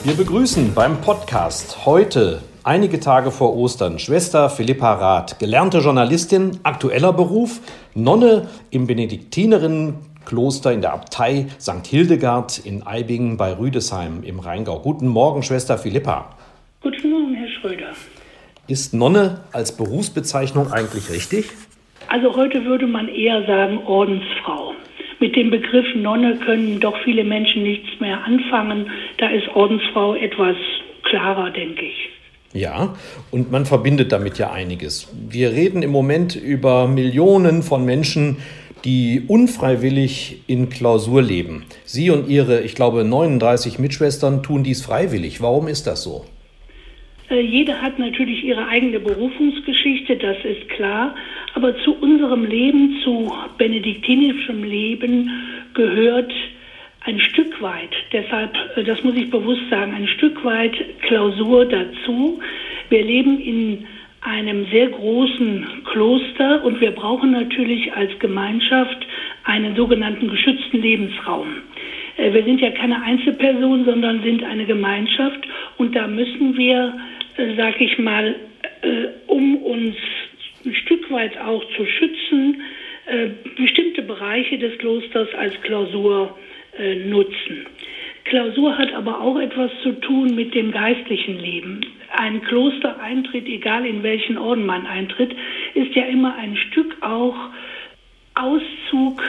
[0.04, 7.12] Wir begrüßen beim Podcast heute, einige Tage vor Ostern, Schwester Philippa Rath, gelernte Journalistin, aktueller
[7.12, 7.60] Beruf,
[7.94, 11.86] Nonne im Benediktinerinnenkloster in der Abtei St.
[11.86, 14.80] Hildegard in Eibingen bei Rüdesheim im Rheingau.
[14.80, 16.34] Guten Morgen, Schwester Philippa.
[16.80, 17.92] Guten Morgen, Herr Schröder.
[18.66, 21.52] Ist Nonne als Berufsbezeichnung eigentlich richtig?
[22.08, 24.74] Also heute würde man eher sagen Ordensfrau.
[25.22, 28.90] Mit dem Begriff Nonne können doch viele Menschen nichts mehr anfangen.
[29.18, 30.56] Da ist Ordensfrau etwas
[31.04, 32.08] klarer, denke ich.
[32.52, 32.96] Ja,
[33.30, 35.14] und man verbindet damit ja einiges.
[35.30, 38.38] Wir reden im Moment über Millionen von Menschen,
[38.84, 41.66] die unfreiwillig in Klausur leben.
[41.84, 45.40] Sie und Ihre, ich glaube, 39 Mitschwestern tun dies freiwillig.
[45.40, 46.24] Warum ist das so?
[47.32, 51.14] Äh, jeder hat natürlich ihre eigene Berufungsgeschichte, das ist klar.
[51.54, 55.30] Aber zu unserem Leben, zu benediktinischem Leben
[55.74, 56.32] gehört
[57.04, 60.72] ein Stück weit, deshalb, äh, das muss ich bewusst sagen, ein Stück weit
[61.02, 62.40] Klausur dazu.
[62.90, 63.86] Wir leben in
[64.20, 69.04] einem sehr großen Kloster und wir brauchen natürlich als Gemeinschaft
[69.42, 71.48] einen sogenannten geschützten Lebensraum.
[72.18, 75.40] Äh, wir sind ja keine Einzelperson, sondern sind eine Gemeinschaft
[75.78, 76.94] und da müssen wir,
[77.36, 78.36] äh, sag ich mal,
[79.28, 79.94] um uns
[80.64, 82.62] ein Stück weit auch zu schützen,
[83.06, 86.38] äh, bestimmte Bereiche des Klosters als Klausur
[86.78, 87.66] äh, nutzen.
[88.24, 91.80] Klausur hat aber auch etwas zu tun mit dem geistlichen Leben.
[92.16, 95.34] Ein Klostereintritt, egal in welchen Orden man eintritt,
[95.74, 97.36] ist ja immer ein Stück auch
[98.34, 99.22] Auszug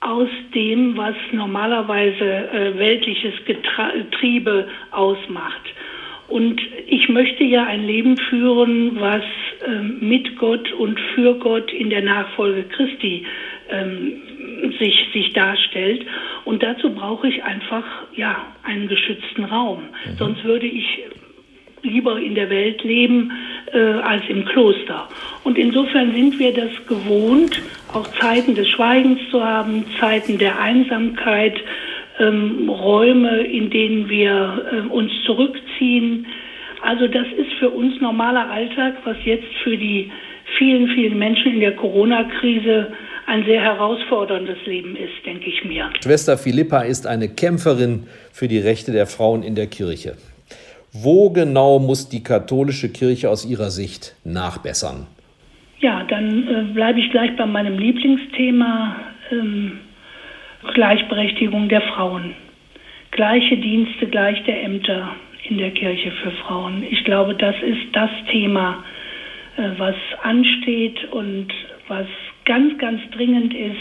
[0.00, 5.62] aus dem, was normalerweise äh, weltliches Getriebe ausmacht.
[6.28, 9.22] Und ich möchte ja ein Leben führen, was
[9.66, 13.24] ähm, mit Gott und für Gott in der Nachfolge Christi
[13.70, 14.22] ähm,
[14.78, 16.04] sich, sich darstellt.
[16.44, 19.84] Und dazu brauche ich einfach ja, einen geschützten Raum.
[20.04, 20.16] Mhm.
[20.18, 21.04] Sonst würde ich
[21.82, 23.32] lieber in der Welt leben
[23.72, 25.08] äh, als im Kloster.
[25.44, 27.60] Und insofern sind wir das gewohnt,
[27.92, 31.58] auch Zeiten des Schweigens zu haben, Zeiten der Einsamkeit,
[32.18, 35.67] ähm, Räume, in denen wir äh, uns zurückziehen.
[36.82, 40.10] Also das ist für uns normaler Alltag, was jetzt für die
[40.56, 42.92] vielen, vielen Menschen in der Corona-Krise
[43.26, 45.90] ein sehr herausforderndes Leben ist, denke ich mir.
[46.02, 50.16] Schwester Philippa ist eine Kämpferin für die Rechte der Frauen in der Kirche.
[50.92, 55.06] Wo genau muss die katholische Kirche aus Ihrer Sicht nachbessern?
[55.80, 58.96] Ja, dann äh, bleibe ich gleich bei meinem Lieblingsthema.
[59.30, 59.80] Ähm,
[60.74, 62.34] Gleichberechtigung der Frauen.
[63.10, 65.14] Gleiche Dienste, gleiche Ämter
[65.48, 66.84] in der Kirche für Frauen.
[66.90, 68.84] Ich glaube, das ist das Thema,
[69.56, 71.48] äh, was ansteht und
[71.88, 72.06] was
[72.44, 73.76] ganz, ganz dringend ist,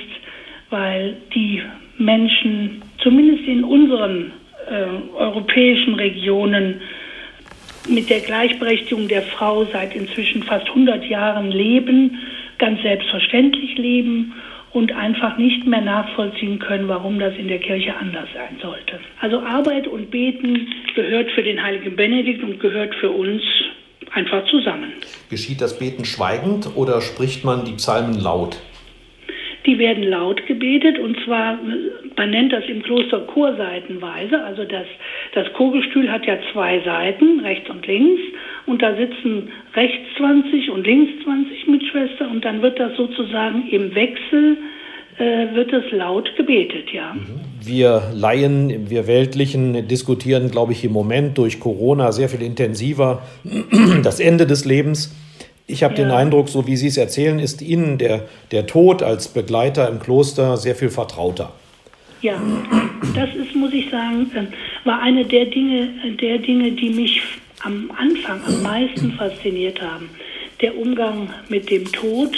[0.69, 1.61] weil die
[1.97, 4.31] Menschen, zumindest in unseren
[4.69, 6.81] äh, europäischen Regionen,
[7.89, 12.19] mit der Gleichberechtigung der Frau seit inzwischen fast 100 Jahren leben,
[12.57, 14.33] ganz selbstverständlich leben
[14.73, 18.99] und einfach nicht mehr nachvollziehen können, warum das in der Kirche anders sein sollte.
[19.21, 23.41] Also Arbeit und Beten gehört für den heiligen Benedikt und gehört für uns
[24.13, 24.93] einfach zusammen.
[25.29, 28.57] Geschieht das Beten schweigend oder spricht man die Psalmen laut?
[29.67, 31.59] Die werden laut gebetet und zwar,
[32.15, 34.87] man nennt das im Kloster chorseitenweise, also das,
[35.35, 38.21] das Chorgestühl hat ja zwei Seiten, rechts und links,
[38.65, 43.93] und da sitzen rechts 20 und links 20 Mitschwestern und dann wird das sozusagen im
[43.93, 44.57] Wechsel
[45.17, 47.15] äh, wird es laut gebetet, ja.
[47.59, 53.23] Wir Laien, wir Weltlichen diskutieren, glaube ich, im Moment durch Corona sehr viel intensiver
[54.03, 55.15] das Ende des Lebens.
[55.67, 56.03] Ich habe ja.
[56.05, 59.99] den Eindruck, so wie Sie es erzählen, ist Ihnen der, der Tod als Begleiter im
[59.99, 61.51] Kloster sehr viel vertrauter.
[62.21, 62.41] Ja,
[63.13, 64.47] das ist, muss ich sagen, ähm,
[64.85, 65.89] war eine der Dinge,
[66.19, 67.21] der Dinge, die mich
[67.63, 70.09] am Anfang am meisten fasziniert haben.
[70.61, 72.35] Der Umgang mit dem Tod,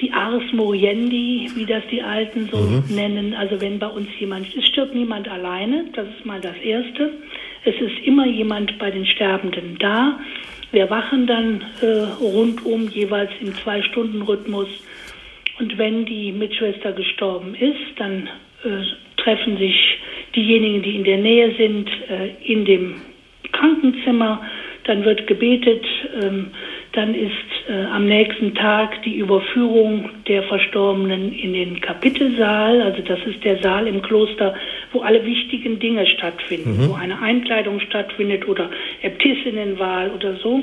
[0.00, 2.82] die Ars Moriendi, wie das die Alten so mhm.
[2.88, 3.34] nennen.
[3.34, 7.12] Also wenn bei uns jemand, es stirbt niemand alleine, das ist mal das Erste.
[7.64, 10.18] Es ist immer jemand bei den Sterbenden da.
[10.74, 11.86] Wir wachen dann äh,
[12.20, 14.66] rundum jeweils im Zwei-Stunden-Rhythmus.
[15.60, 18.28] Und wenn die Mitschwester gestorben ist, dann
[18.64, 18.82] äh,
[19.16, 19.98] treffen sich
[20.34, 23.02] diejenigen, die in der Nähe sind, äh, in dem
[23.52, 24.42] Krankenzimmer.
[24.82, 25.84] Dann wird gebetet.
[26.20, 26.50] Ähm,
[26.94, 27.32] dann ist
[27.68, 32.82] äh, am nächsten Tag die Überführung der Verstorbenen in den Kapitelsaal.
[32.82, 34.54] Also das ist der Saal im Kloster,
[34.92, 36.88] wo alle wichtigen Dinge stattfinden, mhm.
[36.90, 38.70] wo eine Einkleidung stattfindet oder
[39.02, 40.62] Äbtissinnenwahl oder so.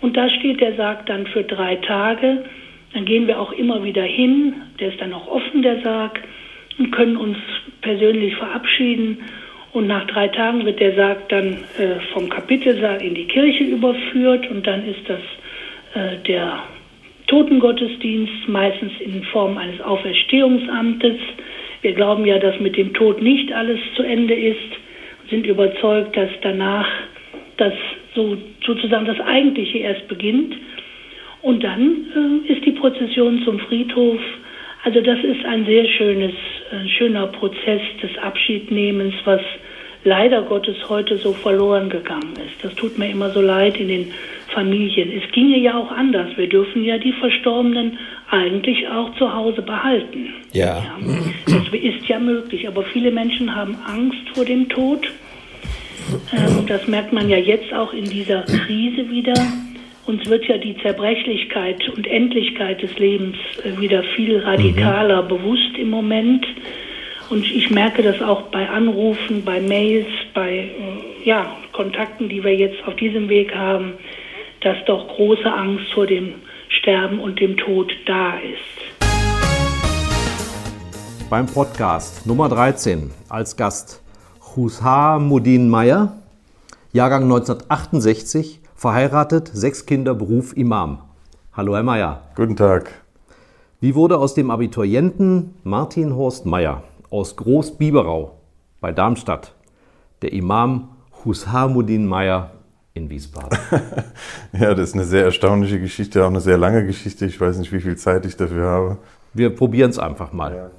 [0.00, 2.44] Und da steht der Sarg dann für drei Tage.
[2.92, 4.54] Dann gehen wir auch immer wieder hin.
[4.80, 6.20] Der ist dann auch offen, der Sarg,
[6.78, 7.38] und können uns
[7.80, 9.18] persönlich verabschieden.
[9.72, 14.50] Und nach drei Tagen wird der Sarg dann äh, vom Kapitelsaal in die Kirche überführt
[14.50, 15.20] und dann ist das
[15.94, 16.62] der
[17.26, 21.16] Totengottesdienst, meistens in Form eines Auferstehungsamtes.
[21.82, 24.58] Wir glauben ja, dass mit dem Tod nicht alles zu Ende ist,
[25.30, 26.88] sind überzeugt, dass danach
[27.56, 27.72] das
[28.14, 28.36] so,
[28.66, 30.56] sozusagen das Eigentliche erst beginnt.
[31.42, 34.20] Und dann äh, ist die Prozession zum Friedhof.
[34.82, 36.32] Also das ist ein sehr schönes,
[36.72, 39.40] ein schöner Prozess des Abschiednehmens, was
[40.04, 42.64] leider Gottes heute so verloren gegangen ist.
[42.64, 44.12] Das tut mir immer so leid in den
[44.52, 45.10] Familien.
[45.12, 46.36] Es ginge ja auch anders.
[46.36, 47.98] Wir dürfen ja die Verstorbenen
[48.30, 50.34] eigentlich auch zu Hause behalten.
[50.52, 50.78] Ja.
[50.78, 50.98] ja.
[51.46, 55.06] Das ist ja möglich, aber viele Menschen haben Angst vor dem Tod.
[56.32, 59.34] Ähm, das merkt man ja jetzt auch in dieser Krise wieder.
[60.06, 65.28] Uns wird ja die Zerbrechlichkeit und Endlichkeit des Lebens äh, wieder viel radikaler mhm.
[65.28, 66.46] bewusst im Moment.
[67.28, 72.54] Und ich merke das auch bei Anrufen, bei Mails, bei äh, ja, Kontakten, die wir
[72.54, 73.94] jetzt auf diesem Weg haben
[74.62, 76.34] dass doch große Angst vor dem
[76.68, 79.00] Sterben und dem Tod da ist.
[81.30, 84.02] Beim Podcast Nummer 13 als Gast
[84.54, 86.16] Husha Mudin Meyer,
[86.92, 90.98] Jahrgang 1968, verheiratet, sechs Kinder, Beruf Imam.
[91.52, 92.22] Hallo Herr Meyer.
[92.34, 92.90] Guten Tag.
[93.80, 98.32] Wie wurde aus dem Abiturienten Martin Horst Meyer aus Groß-Biberau
[98.80, 99.54] bei Darmstadt
[100.22, 100.90] der Imam
[101.24, 102.50] Hushamuddin Meyer
[102.94, 103.58] in Wiesbaden.
[104.52, 107.26] ja, das ist eine sehr erstaunliche Geschichte, auch eine sehr lange Geschichte.
[107.26, 108.98] Ich weiß nicht, wie viel Zeit ich dafür habe.
[109.32, 110.54] Wir probieren es einfach mal.
[110.54, 110.70] Ja.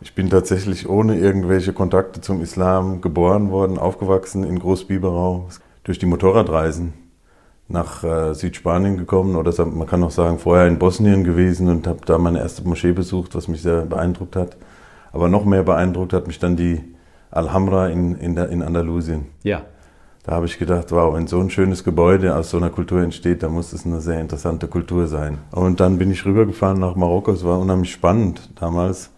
[0.00, 5.48] Ich bin tatsächlich ohne irgendwelche Kontakte zum Islam geboren worden, aufgewachsen in Großbiberau,
[5.84, 6.92] durch die Motorradreisen
[7.68, 12.00] nach äh, Südspanien gekommen oder man kann auch sagen, vorher in Bosnien gewesen und habe
[12.06, 14.56] da meine erste Moschee besucht, was mich sehr beeindruckt hat.
[15.12, 16.80] Aber noch mehr beeindruckt hat mich dann die
[17.30, 19.26] Alhambra in, in, in Andalusien.
[19.42, 19.62] Ja.
[20.28, 23.42] Da habe ich gedacht, wow, wenn so ein schönes Gebäude aus so einer Kultur entsteht,
[23.42, 25.38] dann muss es eine sehr interessante Kultur sein.
[25.52, 27.32] Und dann bin ich rübergefahren nach Marokko.
[27.32, 29.08] Es war unheimlich spannend damals.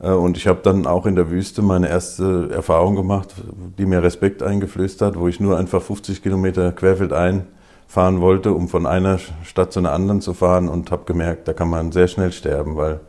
[0.00, 3.36] Äh, und ich habe dann auch in der Wüste meine erste Erfahrung gemacht,
[3.78, 7.46] die mir Respekt eingeflößt hat, wo ich nur einfach 50 Kilometer querfeldein
[7.86, 11.54] fahren wollte, um von einer Stadt zu einer anderen zu fahren und habe gemerkt, da
[11.54, 13.00] kann man sehr schnell sterben, weil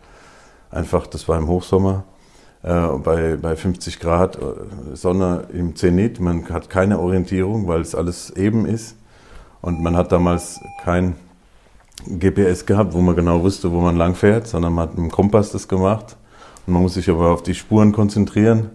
[0.69, 2.05] einfach, das war im Hochsommer,
[2.63, 6.19] bei, bei 50 Grad äh, Sonne im Zenit.
[6.19, 8.95] Man hat keine Orientierung, weil es alles eben ist.
[9.61, 11.15] Und man hat damals kein
[12.07, 15.11] GPS gehabt, wo man genau wusste, wo man lang fährt, sondern man hat mit dem
[15.11, 16.17] Kompass das gemacht.
[16.65, 18.69] Und man muss sich aber auf die Spuren konzentrieren.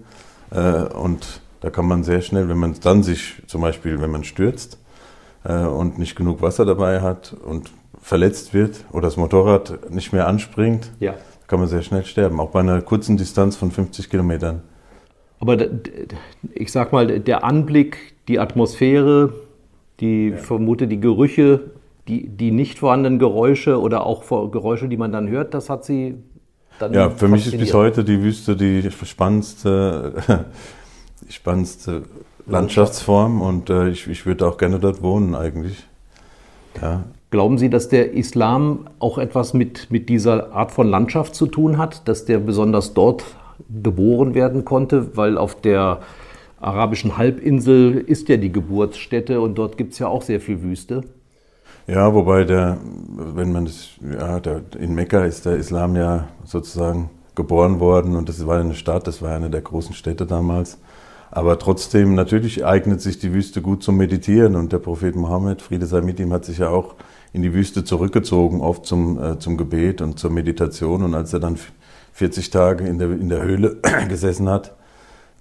[0.51, 4.24] Äh, und da kann man sehr schnell, wenn man dann sich, zum Beispiel, wenn man
[4.24, 4.78] stürzt
[5.43, 7.70] und nicht genug Wasser dabei hat und
[8.03, 11.14] verletzt wird oder das Motorrad nicht mehr anspringt, ja
[11.47, 14.62] kann man sehr schnell sterben, auch bei einer kurzen Distanz von 50 Kilometern.
[15.38, 15.57] Aber
[16.55, 19.32] ich sag mal, der Anblick, die Atmosphäre,
[20.01, 20.36] die ja.
[20.36, 21.70] vermute die Gerüche,
[22.09, 26.16] die, die nicht vorhandenen Geräusche oder auch Geräusche, die man dann hört, das hat sie
[26.78, 26.94] dann.
[26.94, 30.14] Ja, für mich ist bis heute die Wüste die spannendste,
[31.28, 32.03] die spannendste
[32.47, 35.86] Landschaftsform und äh, ich, ich würde auch gerne dort wohnen eigentlich.
[36.80, 37.05] Ja.
[37.31, 41.77] Glauben Sie, dass der Islam auch etwas mit, mit dieser Art von Landschaft zu tun
[41.77, 43.24] hat, dass der besonders dort
[43.83, 46.01] geboren werden konnte, weil auf der
[46.61, 51.03] arabischen Halbinsel ist ja die Geburtsstätte und dort gibt es ja auch sehr viel Wüste.
[51.89, 52.79] Ja, wobei der,
[53.16, 58.29] wenn man das, ja, der, in Mekka ist der Islam ja sozusagen geboren worden und
[58.29, 60.79] das war eine Stadt, das war eine der großen Städte damals.
[61.31, 65.87] Aber trotzdem, natürlich eignet sich die Wüste gut zum Meditieren und der Prophet Mohammed, Friede
[65.87, 66.95] sei mit ihm, hat sich ja auch
[67.37, 71.03] in die Wüste zurückgezogen, oft zum, äh, zum Gebet und zur Meditation.
[71.03, 71.59] Und als er dann
[72.14, 73.76] 40 Tage in der, in der Höhle
[74.09, 74.74] gesessen hat,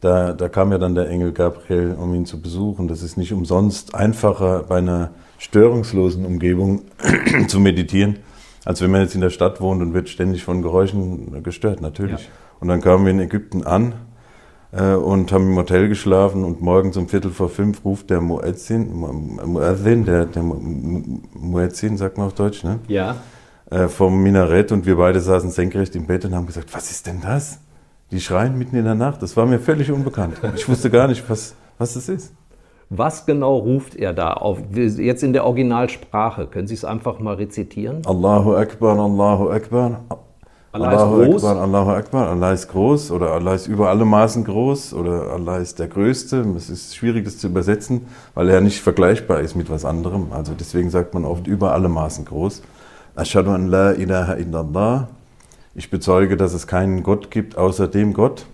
[0.02, 2.90] da, da kam ja dann der Engel Gabriel, um ihn zu besuchen.
[2.90, 6.82] Das ist nicht umsonst einfacher bei einer störungslosen Umgebung
[7.48, 8.18] zu meditieren,
[8.66, 12.24] als wenn man jetzt in der Stadt wohnt und wird ständig von Geräuschen gestört, natürlich.
[12.24, 12.32] Ja.
[12.60, 13.94] Und dann kamen wir in Ägypten an
[14.82, 20.04] und haben im Hotel geschlafen und morgens um Viertel vor fünf ruft der Muezzin, Muezzin,
[20.04, 22.80] der, der Muezzin, sagt man auf Deutsch, ne?
[22.88, 23.16] Ja.
[23.72, 27.08] Äh, vom Minarett und wir beide saßen senkrecht im Bett und haben gesagt, was ist
[27.08, 27.60] denn das?
[28.12, 29.22] Die schreien mitten in der Nacht.
[29.24, 30.36] Das war mir völlig unbekannt.
[30.56, 32.34] Ich wusste gar nicht, was, was das ist.
[32.90, 34.60] Was genau ruft er da auf?
[34.72, 36.46] Jetzt in der Originalsprache.
[36.46, 38.04] Können Sie es einfach mal rezitieren?
[38.06, 40.02] Allahu Akbar, Allahu Akbar.
[40.76, 41.44] Allah Allahu ist groß.
[41.46, 42.30] Akbar, Allahu Akbar.
[42.32, 46.46] Allah ist groß oder Allah ist über alle Maßen groß oder Allah ist der Größte.
[46.58, 50.34] Es ist schwierig, das zu übersetzen, weil er nicht vergleichbar ist mit was anderem.
[50.34, 52.62] Also deswegen sagt man oft über alle Maßen groß.
[53.16, 55.08] Ashadu an la ilaha illallah.
[55.76, 58.46] Ich bezeuge, dass es keinen Gott gibt außer dem Gott.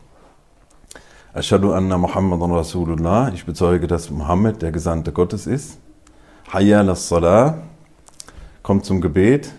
[1.34, 3.32] Ashadu anna Muhammadan Rasulullah.
[3.34, 5.80] Ich bezeuge, dass Muhammad der Gesandte Gottes ist.
[6.53, 7.63] Hayya las Salah.
[8.61, 9.51] Kommt zum Gebet.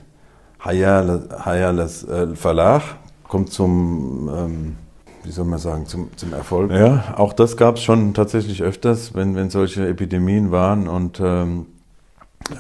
[0.65, 2.83] Hayya las äh, Falah.
[3.29, 4.77] Kommt zum, ähm,
[5.25, 6.71] wie soll man sagen, zum, zum Erfolg.
[6.71, 11.67] Ja, auch das gab es schon tatsächlich öfters, wenn, wenn solche Epidemien waren und ähm,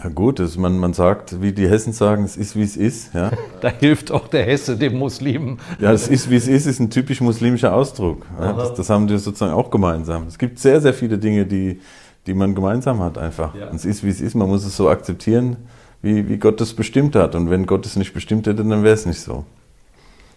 [0.02, 3.14] ja gut, das, man, man sagt, wie die Hessen sagen, es ist, wie es ist.
[3.14, 3.30] Ja.
[3.60, 5.58] Da hilft auch der Hesse dem Muslimen.
[5.78, 8.26] Ja, es ist, wie es ist, ist ein typisch muslimischer Ausdruck.
[8.40, 8.52] Ja.
[8.52, 10.26] Das, das, haben die sozusagen auch gemeinsam.
[10.26, 11.80] Es gibt sehr, sehr viele Dinge, die,
[12.26, 13.54] die man gemeinsam hat einfach.
[13.54, 13.70] Ja.
[13.72, 14.34] Es ist, wie es ist.
[14.34, 15.56] Man muss es so akzeptieren,
[16.02, 17.34] wie, wie Gott es bestimmt hat.
[17.34, 19.44] Und wenn Gott es nicht bestimmt hätte, dann wäre es nicht so.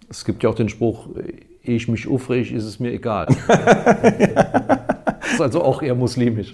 [0.10, 1.08] Es gibt ja auch den Spruch,
[1.64, 3.26] ehe ich mich aufrege, ist es mir egal.
[3.48, 6.54] das ist also auch eher muslimisch.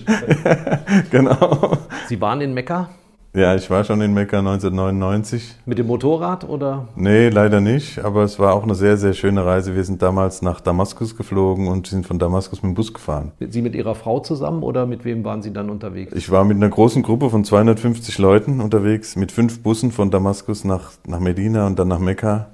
[1.12, 1.78] genau.
[2.07, 2.89] Sie waren in Mekka?
[3.34, 5.55] Ja, ich war schon in Mekka 1999.
[5.65, 6.89] Mit dem Motorrad oder?
[6.97, 7.99] Nee, leider nicht.
[7.99, 9.73] Aber es war auch eine sehr, sehr schöne Reise.
[9.73, 13.32] Wir sind damals nach Damaskus geflogen und sind von Damaskus mit dem Bus gefahren.
[13.39, 16.11] Sie mit Ihrer Frau zusammen oder mit wem waren Sie dann unterwegs?
[16.13, 20.65] Ich war mit einer großen Gruppe von 250 Leuten unterwegs, mit fünf Bussen von Damaskus
[20.65, 22.47] nach, nach Medina und dann nach Mekka.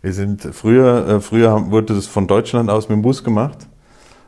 [0.00, 3.58] Wir sind früher, äh, früher wurde das von Deutschland aus mit dem Bus gemacht.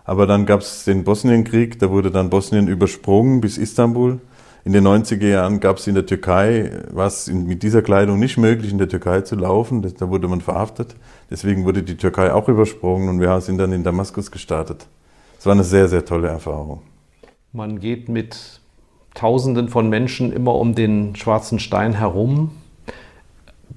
[0.04, 4.20] Aber dann gab es den Bosnienkrieg, da wurde dann Bosnien übersprungen bis Istanbul.
[4.64, 8.70] In den 90er Jahren gab es in der Türkei, was mit dieser Kleidung nicht möglich,
[8.70, 9.82] in der Türkei zu laufen.
[9.98, 10.96] Da wurde man verhaftet.
[11.30, 14.86] Deswegen wurde die Türkei auch übersprungen und wir sind dann in Damaskus gestartet.
[15.38, 16.82] Es war eine sehr, sehr tolle Erfahrung.
[17.52, 18.60] Man geht mit
[19.14, 22.50] Tausenden von Menschen immer um den schwarzen Stein herum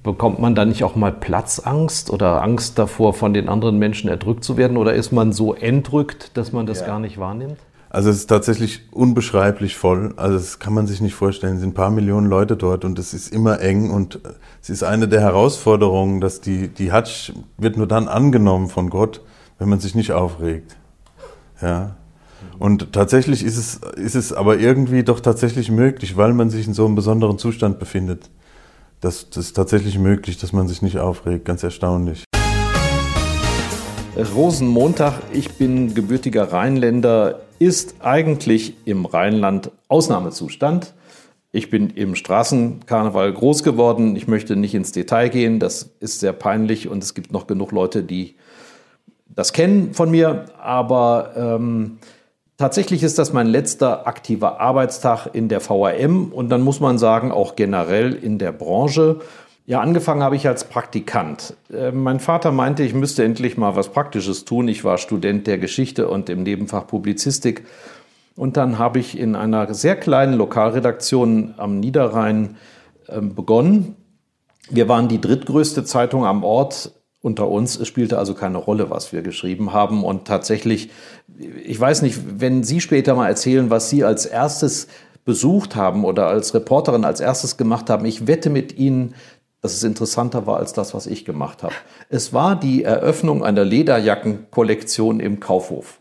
[0.04, 4.44] bekommt man da nicht auch mal Platzangst oder Angst davor, von den anderen Menschen erdrückt
[4.44, 4.76] zu werden?
[4.76, 6.86] Oder ist man so entrückt, dass man das ja.
[6.86, 7.58] gar nicht wahrnimmt?
[7.94, 10.14] Also es ist tatsächlich unbeschreiblich voll.
[10.16, 11.54] Also das kann man sich nicht vorstellen.
[11.54, 14.18] Es sind ein paar Millionen Leute dort und es ist immer eng und
[14.60, 19.20] es ist eine der Herausforderungen, dass die, die Hatsch wird nur dann angenommen von Gott,
[19.60, 20.76] wenn man sich nicht aufregt.
[21.62, 21.94] Ja.
[22.58, 26.74] Und tatsächlich ist es, ist es aber irgendwie doch tatsächlich möglich, weil man sich in
[26.74, 28.28] so einem besonderen Zustand befindet
[29.04, 31.44] das, das ist tatsächlich möglich, dass man sich nicht aufregt.
[31.44, 32.24] Ganz erstaunlich.
[34.16, 40.94] Rosenmontag, ich bin gebürtiger Rheinländer, ist eigentlich im Rheinland Ausnahmezustand.
[41.50, 44.14] Ich bin im Straßenkarneval groß geworden.
[44.14, 47.72] Ich möchte nicht ins Detail gehen, das ist sehr peinlich und es gibt noch genug
[47.72, 48.36] Leute, die
[49.26, 50.46] das kennen von mir.
[50.60, 51.98] Aber ähm,
[52.56, 57.32] Tatsächlich ist das mein letzter aktiver Arbeitstag in der VRM und dann muss man sagen,
[57.32, 59.16] auch generell in der Branche.
[59.66, 61.56] Ja, angefangen habe ich als Praktikant.
[61.72, 64.68] Äh, mein Vater meinte, ich müsste endlich mal was Praktisches tun.
[64.68, 67.64] Ich war Student der Geschichte und im Nebenfach Publizistik.
[68.36, 72.56] Und dann habe ich in einer sehr kleinen Lokalredaktion am Niederrhein
[73.06, 73.96] äh, begonnen.
[74.68, 76.92] Wir waren die drittgrößte Zeitung am Ort
[77.22, 77.76] unter uns.
[77.76, 80.04] Es spielte also keine Rolle, was wir geschrieben haben.
[80.04, 80.90] Und tatsächlich,
[81.64, 84.88] ich weiß nicht, wenn Sie später mal erzählen, was Sie als erstes
[85.24, 89.14] besucht haben oder als Reporterin als erstes gemacht haben, ich wette mit Ihnen,
[89.64, 91.74] dass es interessanter war als das, was ich gemacht habe.
[92.10, 96.00] Es war die Eröffnung einer Lederjackenkollektion im Kaufhof.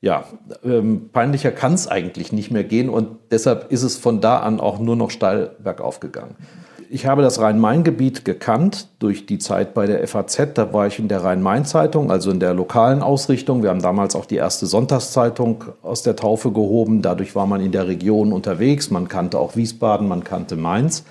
[0.00, 0.24] Ja,
[0.64, 4.58] ähm, peinlicher kann es eigentlich nicht mehr gehen und deshalb ist es von da an
[4.58, 6.36] auch nur noch steil bergauf gegangen
[6.90, 10.54] ich habe das Rhein-Main-Gebiet gekannt durch die Zeit bei der FAZ.
[10.54, 13.62] Da war ich in der Rhein-Main-Zeitung, also in der lokalen Ausrichtung.
[13.62, 17.02] Wir haben damals auch die erste Sonntagszeitung aus der Taufe gehoben.
[17.02, 18.90] Dadurch war man in der Region unterwegs.
[18.90, 21.04] Man kannte auch Wiesbaden, man kannte Mainz.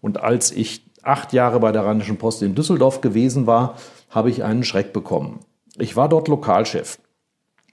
[0.00, 3.76] Und als ich acht Jahre bei der Rheinischen Post in Düsseldorf gewesen war,
[4.08, 5.40] habe ich einen Schreck bekommen.
[5.78, 6.98] Ich war dort Lokalchef.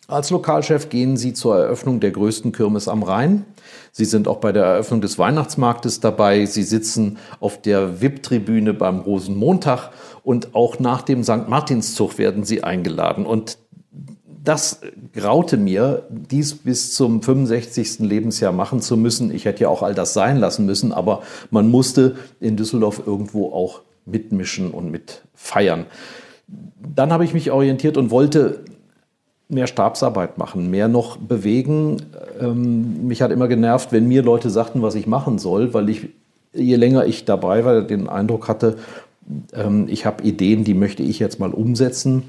[0.09, 3.43] Als Lokalchef gehen Sie zur Eröffnung der größten Kirmes am Rhein.
[3.91, 6.45] Sie sind auch bei der Eröffnung des Weihnachtsmarktes dabei.
[6.45, 9.91] Sie sitzen auf der VIP-Tribüne beim Rosenmontag
[10.23, 11.49] und auch nach dem St.
[11.49, 13.25] Martinszug werden Sie eingeladen.
[13.25, 13.57] Und
[14.47, 14.79] das
[15.13, 17.99] graute mir, dies bis zum 65.
[17.99, 19.29] Lebensjahr machen zu müssen.
[19.29, 21.21] Ich hätte ja auch all das sein lassen müssen, aber
[21.51, 25.85] man musste in Düsseldorf irgendwo auch mitmischen und mit feiern.
[26.47, 28.63] Dann habe ich mich orientiert und wollte
[29.49, 32.03] mehr Stabsarbeit machen, mehr noch bewegen.
[32.39, 36.07] Ähm, mich hat immer genervt, wenn mir Leute sagten, was ich machen soll, weil ich,
[36.53, 38.77] je länger ich dabei war, den Eindruck hatte,
[39.53, 42.23] ähm, ich habe Ideen, die möchte ich jetzt mal umsetzen.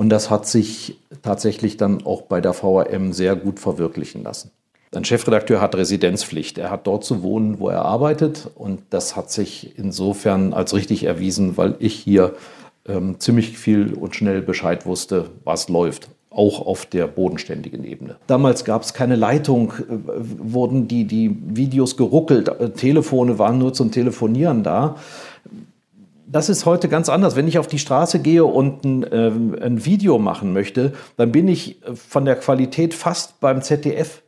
[0.00, 4.50] Und das hat sich tatsächlich dann auch bei der VRM sehr gut verwirklichen lassen.
[4.94, 6.56] Ein Chefredakteur hat Residenzpflicht.
[6.56, 8.48] Er hat dort zu wohnen, wo er arbeitet.
[8.54, 12.32] Und das hat sich insofern als richtig erwiesen, weil ich hier
[12.88, 18.16] ähm, ziemlich viel und schnell Bescheid wusste, was läuft auch auf der bodenständigen Ebene.
[18.28, 19.98] Damals gab es keine Leitung, äh,
[20.38, 24.96] wurden die, die Videos geruckelt, äh, Telefone waren nur zum Telefonieren da.
[26.32, 27.34] Das ist heute ganz anders.
[27.34, 31.48] Wenn ich auf die Straße gehe und ein, äh, ein Video machen möchte, dann bin
[31.48, 34.22] ich äh, von der Qualität fast beim ZDF.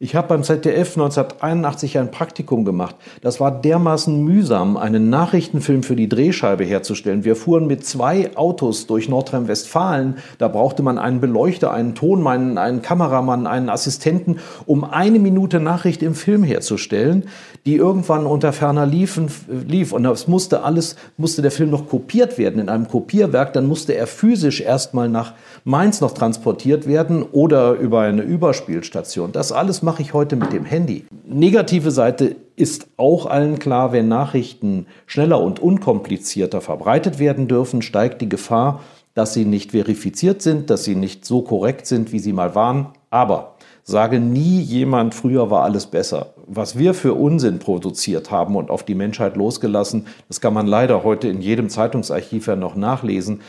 [0.00, 2.96] Ich habe beim ZDF 1981 ein Praktikum gemacht.
[3.20, 7.24] Das war dermaßen mühsam, einen Nachrichtenfilm für die Drehscheibe herzustellen.
[7.24, 10.16] Wir fuhren mit zwei Autos durch Nordrhein-Westfalen.
[10.38, 16.02] Da brauchte man einen Beleuchter, einen Tonmann, einen Kameramann, einen Assistenten, um eine Minute Nachricht
[16.02, 17.28] im Film herzustellen,
[17.64, 19.92] die irgendwann unter ferner liefen, lief.
[19.92, 23.52] Und das musste alles, musste der Film noch kopiert werden in einem Kopierwerk.
[23.52, 25.34] Dann musste er physisch erstmal nach
[25.66, 29.32] Mainz noch transportiert werden oder über eine Überspielstation.
[29.32, 31.06] Das alles mache ich heute mit dem Handy.
[31.26, 38.20] Negative Seite ist auch allen klar, wenn Nachrichten schneller und unkomplizierter verbreitet werden dürfen, steigt
[38.20, 38.80] die Gefahr,
[39.14, 42.88] dass sie nicht verifiziert sind, dass sie nicht so korrekt sind, wie sie mal waren.
[43.08, 43.54] Aber
[43.84, 46.34] sage nie jemand, früher war alles besser.
[46.46, 51.04] Was wir für Unsinn produziert haben und auf die Menschheit losgelassen, das kann man leider
[51.04, 53.40] heute in jedem Zeitungsarchiv ja noch nachlesen.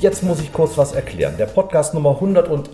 [0.00, 1.34] Jetzt muss ich kurz was erklären.
[1.38, 2.70] Der Podcast Nummer 108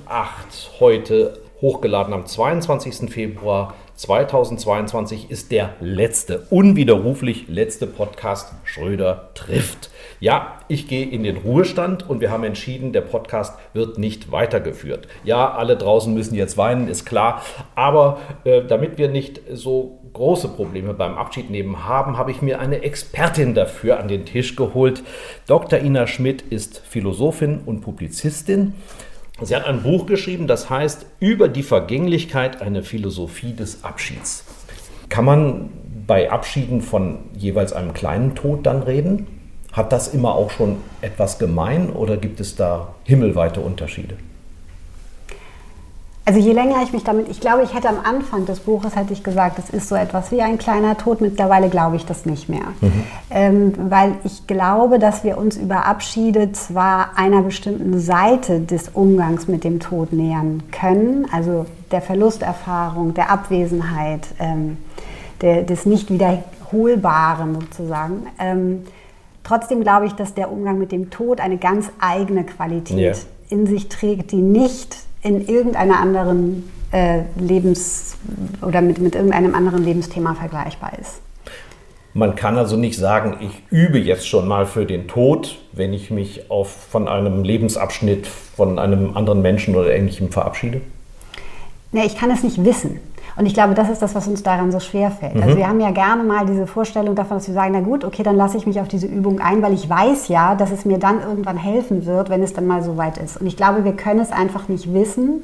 [0.78, 3.10] heute hochgeladen am 22.
[3.10, 9.90] Februar 2022 ist der letzte, unwiderruflich letzte Podcast Schröder trifft.
[10.20, 15.08] Ja, ich gehe in den Ruhestand und wir haben entschieden, der Podcast wird nicht weitergeführt.
[15.24, 17.42] Ja, alle draußen müssen jetzt weinen, ist klar.
[17.74, 22.82] Aber äh, damit wir nicht so große Probleme beim Abschiednehmen haben, habe ich mir eine
[22.82, 25.02] Expertin dafür an den Tisch geholt.
[25.46, 25.78] Dr.
[25.78, 28.72] Ina Schmidt ist Philosophin und Publizistin.
[29.42, 34.46] Sie hat ein Buch geschrieben, das heißt Über die Vergänglichkeit eine Philosophie des Abschieds.
[35.10, 35.68] Kann man
[36.06, 39.26] bei Abschieden von jeweils einem kleinen Tod dann reden?
[39.72, 44.16] Hat das immer auch schon etwas gemein oder gibt es da himmelweite Unterschiede?
[46.28, 49.12] Also je länger ich mich damit, ich glaube, ich hätte am Anfang des Buches hätte
[49.12, 51.20] ich gesagt, es ist so etwas wie ein kleiner Tod.
[51.20, 53.04] Mittlerweile glaube ich das nicht mehr, mhm.
[53.30, 59.46] ähm, weil ich glaube, dass wir uns über Abschiede zwar einer bestimmten Seite des Umgangs
[59.46, 64.78] mit dem Tod nähern können, also der Verlusterfahrung, der Abwesenheit, ähm,
[65.42, 68.26] der, des nicht wiederholbaren sozusagen.
[68.40, 68.82] Ähm,
[69.46, 73.14] Trotzdem glaube ich, dass der Umgang mit dem Tod eine ganz eigene Qualität yeah.
[73.48, 74.96] in sich trägt, die nicht
[75.26, 78.16] in irgendeiner anderen äh, Lebens-
[78.62, 81.20] oder mit, mit irgendeinem anderen Lebensthema vergleichbar ist.
[82.14, 86.10] Man kann also nicht sagen, ich übe jetzt schon mal für den Tod, wenn ich
[86.10, 90.80] mich auf, von einem Lebensabschnitt, von einem anderen Menschen oder ähnlichem verabschiede?
[91.92, 93.00] Nee, ich kann es nicht wissen.
[93.36, 95.34] Und ich glaube, das ist das, was uns daran so schwer fällt.
[95.34, 95.42] Mhm.
[95.42, 98.22] Also wir haben ja gerne mal diese Vorstellung davon, dass wir sagen, na gut, okay,
[98.22, 100.98] dann lasse ich mich auf diese Übung ein, weil ich weiß ja, dass es mir
[100.98, 103.38] dann irgendwann helfen wird, wenn es dann mal so weit ist.
[103.38, 105.42] Und ich glaube, wir können es einfach nicht wissen.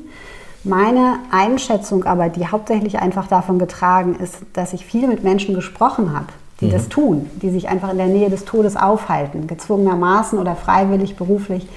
[0.64, 6.14] Meine Einschätzung aber, die hauptsächlich einfach davon getragen ist, dass ich viel mit Menschen gesprochen
[6.14, 6.26] habe,
[6.61, 6.70] die mhm.
[6.70, 11.68] das tun, die sich einfach in der Nähe des Todes aufhalten, gezwungenermaßen oder freiwillig, beruflich,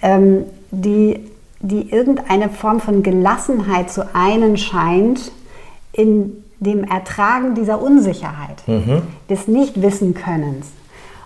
[0.00, 1.20] ähm, die,
[1.60, 5.32] die irgendeine Form von Gelassenheit zu einen scheint,
[5.92, 9.02] in dem Ertragen dieser Unsicherheit, mhm.
[9.28, 10.66] des Nichtwissenkönnens.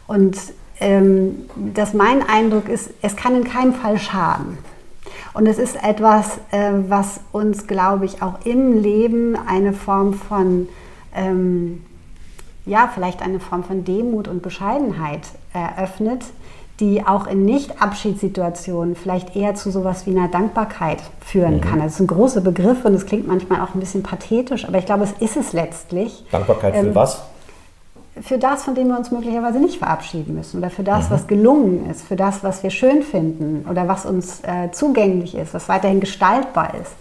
[0.06, 0.38] Und
[0.80, 4.58] ähm, dass mein Eindruck ist, es kann in keinem Fall schaden.
[5.32, 10.68] Und es ist etwas, äh, was uns, glaube ich, auch im Leben eine Form von,
[11.14, 11.84] ähm,
[12.64, 15.22] ja, vielleicht eine Form von Demut und Bescheidenheit
[15.52, 16.24] eröffnet,
[16.80, 21.60] die auch in Nicht-Abschiedssituationen vielleicht eher zu sowas wie einer Dankbarkeit führen mhm.
[21.60, 21.78] kann.
[21.80, 24.86] Das ist ein großer Begriff und es klingt manchmal auch ein bisschen pathetisch, aber ich
[24.86, 26.24] glaube, es ist es letztlich.
[26.32, 27.22] Dankbarkeit für ähm, was?
[28.20, 31.14] für das, von dem wir uns möglicherweise nicht verabschieden müssen oder für das, Mhm.
[31.14, 35.54] was gelungen ist, für das, was wir schön finden oder was uns äh, zugänglich ist,
[35.54, 36.92] was weiterhin gestaltbar ist.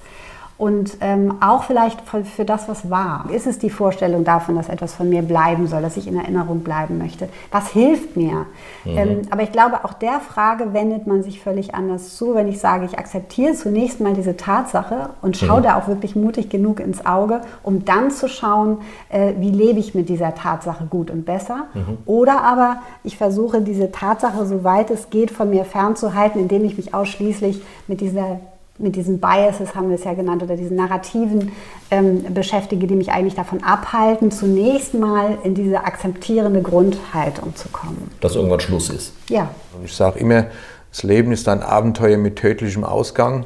[0.57, 3.25] Und ähm, auch vielleicht für, für das, was war.
[3.33, 6.59] Ist es die Vorstellung davon, dass etwas von mir bleiben soll, dass ich in Erinnerung
[6.59, 7.27] bleiben möchte?
[7.51, 8.45] Was hilft mir?
[8.85, 8.97] Mhm.
[8.97, 12.59] Ähm, aber ich glaube, auch der Frage wendet man sich völlig anders zu, wenn ich
[12.59, 15.63] sage, ich akzeptiere zunächst mal diese Tatsache und schaue Mhm.
[15.63, 18.77] da auch wirklich mutig genug ins Auge, um dann zu schauen,
[19.09, 21.65] äh, wie lebe ich mit dieser Tatsache gut und besser.
[21.73, 21.97] Mhm.
[22.05, 26.93] Oder aber ich versuche diese Tatsache, soweit es geht, von mir fernzuhalten, indem ich mich
[26.93, 28.39] ausschließlich mit dieser
[28.79, 31.51] mit diesen Biases haben wir es ja genannt oder diesen Narrativen
[31.91, 38.11] ähm, beschäftige, die mich eigentlich davon abhalten, zunächst mal in diese akzeptierende Grundhaltung zu kommen.
[38.19, 39.13] Dass irgendwann Schluss ist.
[39.29, 39.49] Ja.
[39.77, 40.45] Und ich sage immer,
[40.89, 43.45] das Leben ist ein Abenteuer mit tödlichem Ausgang.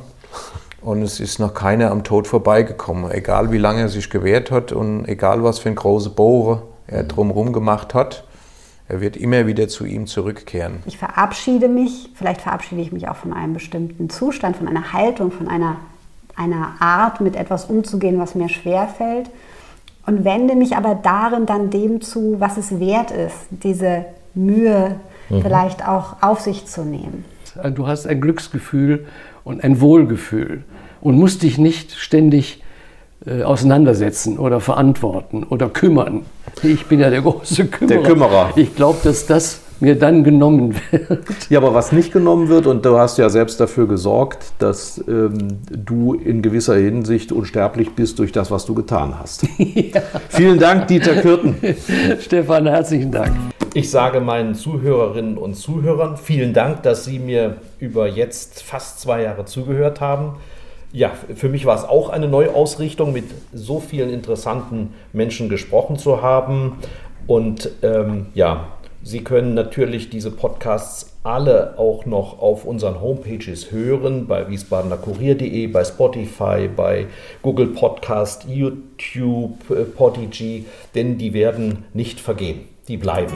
[0.82, 3.12] Und es ist noch keiner am Tod vorbeigekommen.
[3.12, 7.04] Egal wie lange er sich gewehrt hat und egal was für ein große Bohre er
[7.04, 8.24] drumherum gemacht hat,
[8.88, 10.77] er wird immer wieder zu ihm zurückkehren.
[10.85, 15.31] Ich verabschiede mich, vielleicht verabschiede ich mich auch von einem bestimmten Zustand, von einer Haltung,
[15.31, 15.77] von einer,
[16.35, 19.30] einer Art, mit etwas umzugehen, was mir schwerfällt.
[20.05, 24.95] Und wende mich aber darin dann dem zu, was es wert ist, diese Mühe
[25.30, 25.41] Mhm.
[25.41, 27.26] vielleicht auch auf sich zu nehmen.
[27.76, 29.05] Du hast ein Glücksgefühl
[29.43, 30.64] und ein Wohlgefühl
[31.01, 32.64] und musst dich nicht ständig
[33.26, 36.26] äh, auseinandersetzen oder verantworten oder kümmern.
[36.64, 38.02] Ich bin ja der große Kümmerer.
[38.02, 38.54] Der Kümmerer.
[38.56, 41.50] Ich glaube, dass das mir dann genommen wird.
[41.50, 45.60] Ja, aber was nicht genommen wird, und du hast ja selbst dafür gesorgt, dass ähm,
[45.70, 49.46] du in gewisser Hinsicht unsterblich bist durch das, was du getan hast.
[50.30, 51.56] Vielen Dank, Dieter Kürten.
[52.20, 53.34] Stefan, herzlichen Dank.
[53.74, 59.22] Ich sage meinen Zuhörerinnen und Zuhörern vielen Dank, dass Sie mir über jetzt fast zwei
[59.22, 60.38] Jahre zugehört haben.
[60.98, 66.24] Ja, für mich war es auch eine Neuausrichtung, mit so vielen interessanten Menschen gesprochen zu
[66.24, 66.80] haben.
[67.28, 68.69] Und ähm, ja,
[69.03, 75.84] Sie können natürlich diese Podcasts alle auch noch auf unseren Homepages hören, bei wiesbadenerkurier.de, bei
[75.84, 77.06] Spotify, bei
[77.44, 80.65] Google Podcast, YouTube, äh, Podigy,
[80.95, 83.34] denn die werden nicht vergehen, die bleiben.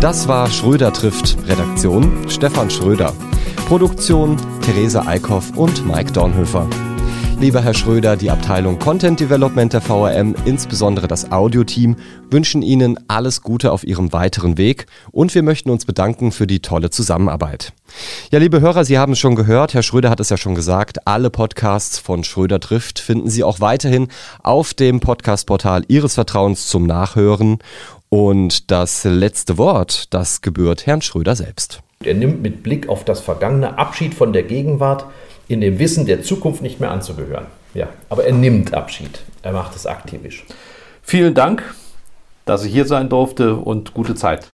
[0.00, 1.36] Das war Schröder trifft.
[1.48, 3.12] Redaktion Stefan Schröder.
[3.66, 6.70] Produktion Therese Eickhoff und Mike Dornhöfer.
[7.40, 11.96] Lieber Herr Schröder, die Abteilung Content Development der VRM, insbesondere das Audioteam,
[12.30, 16.60] wünschen Ihnen alles Gute auf Ihrem weiteren Weg und wir möchten uns bedanken für die
[16.60, 17.72] tolle Zusammenarbeit.
[18.30, 21.04] Ja, liebe Hörer, Sie haben es schon gehört, Herr Schröder hat es ja schon gesagt,
[21.08, 24.06] alle Podcasts von Schröder trifft finden Sie auch weiterhin
[24.44, 27.58] auf dem Podcastportal Ihres Vertrauens zum Nachhören
[28.10, 31.82] und das letzte Wort, das gebührt Herrn Schröder selbst.
[32.04, 35.06] Er nimmt mit Blick auf das Vergangene Abschied von der Gegenwart,
[35.48, 37.46] in dem Wissen, der Zukunft nicht mehr anzugehören.
[37.72, 39.20] Ja, aber er nimmt Abschied.
[39.42, 40.44] Er macht es aktivisch.
[41.02, 41.62] Vielen Dank,
[42.44, 44.44] dass ich hier sein durfte und gute Zeit.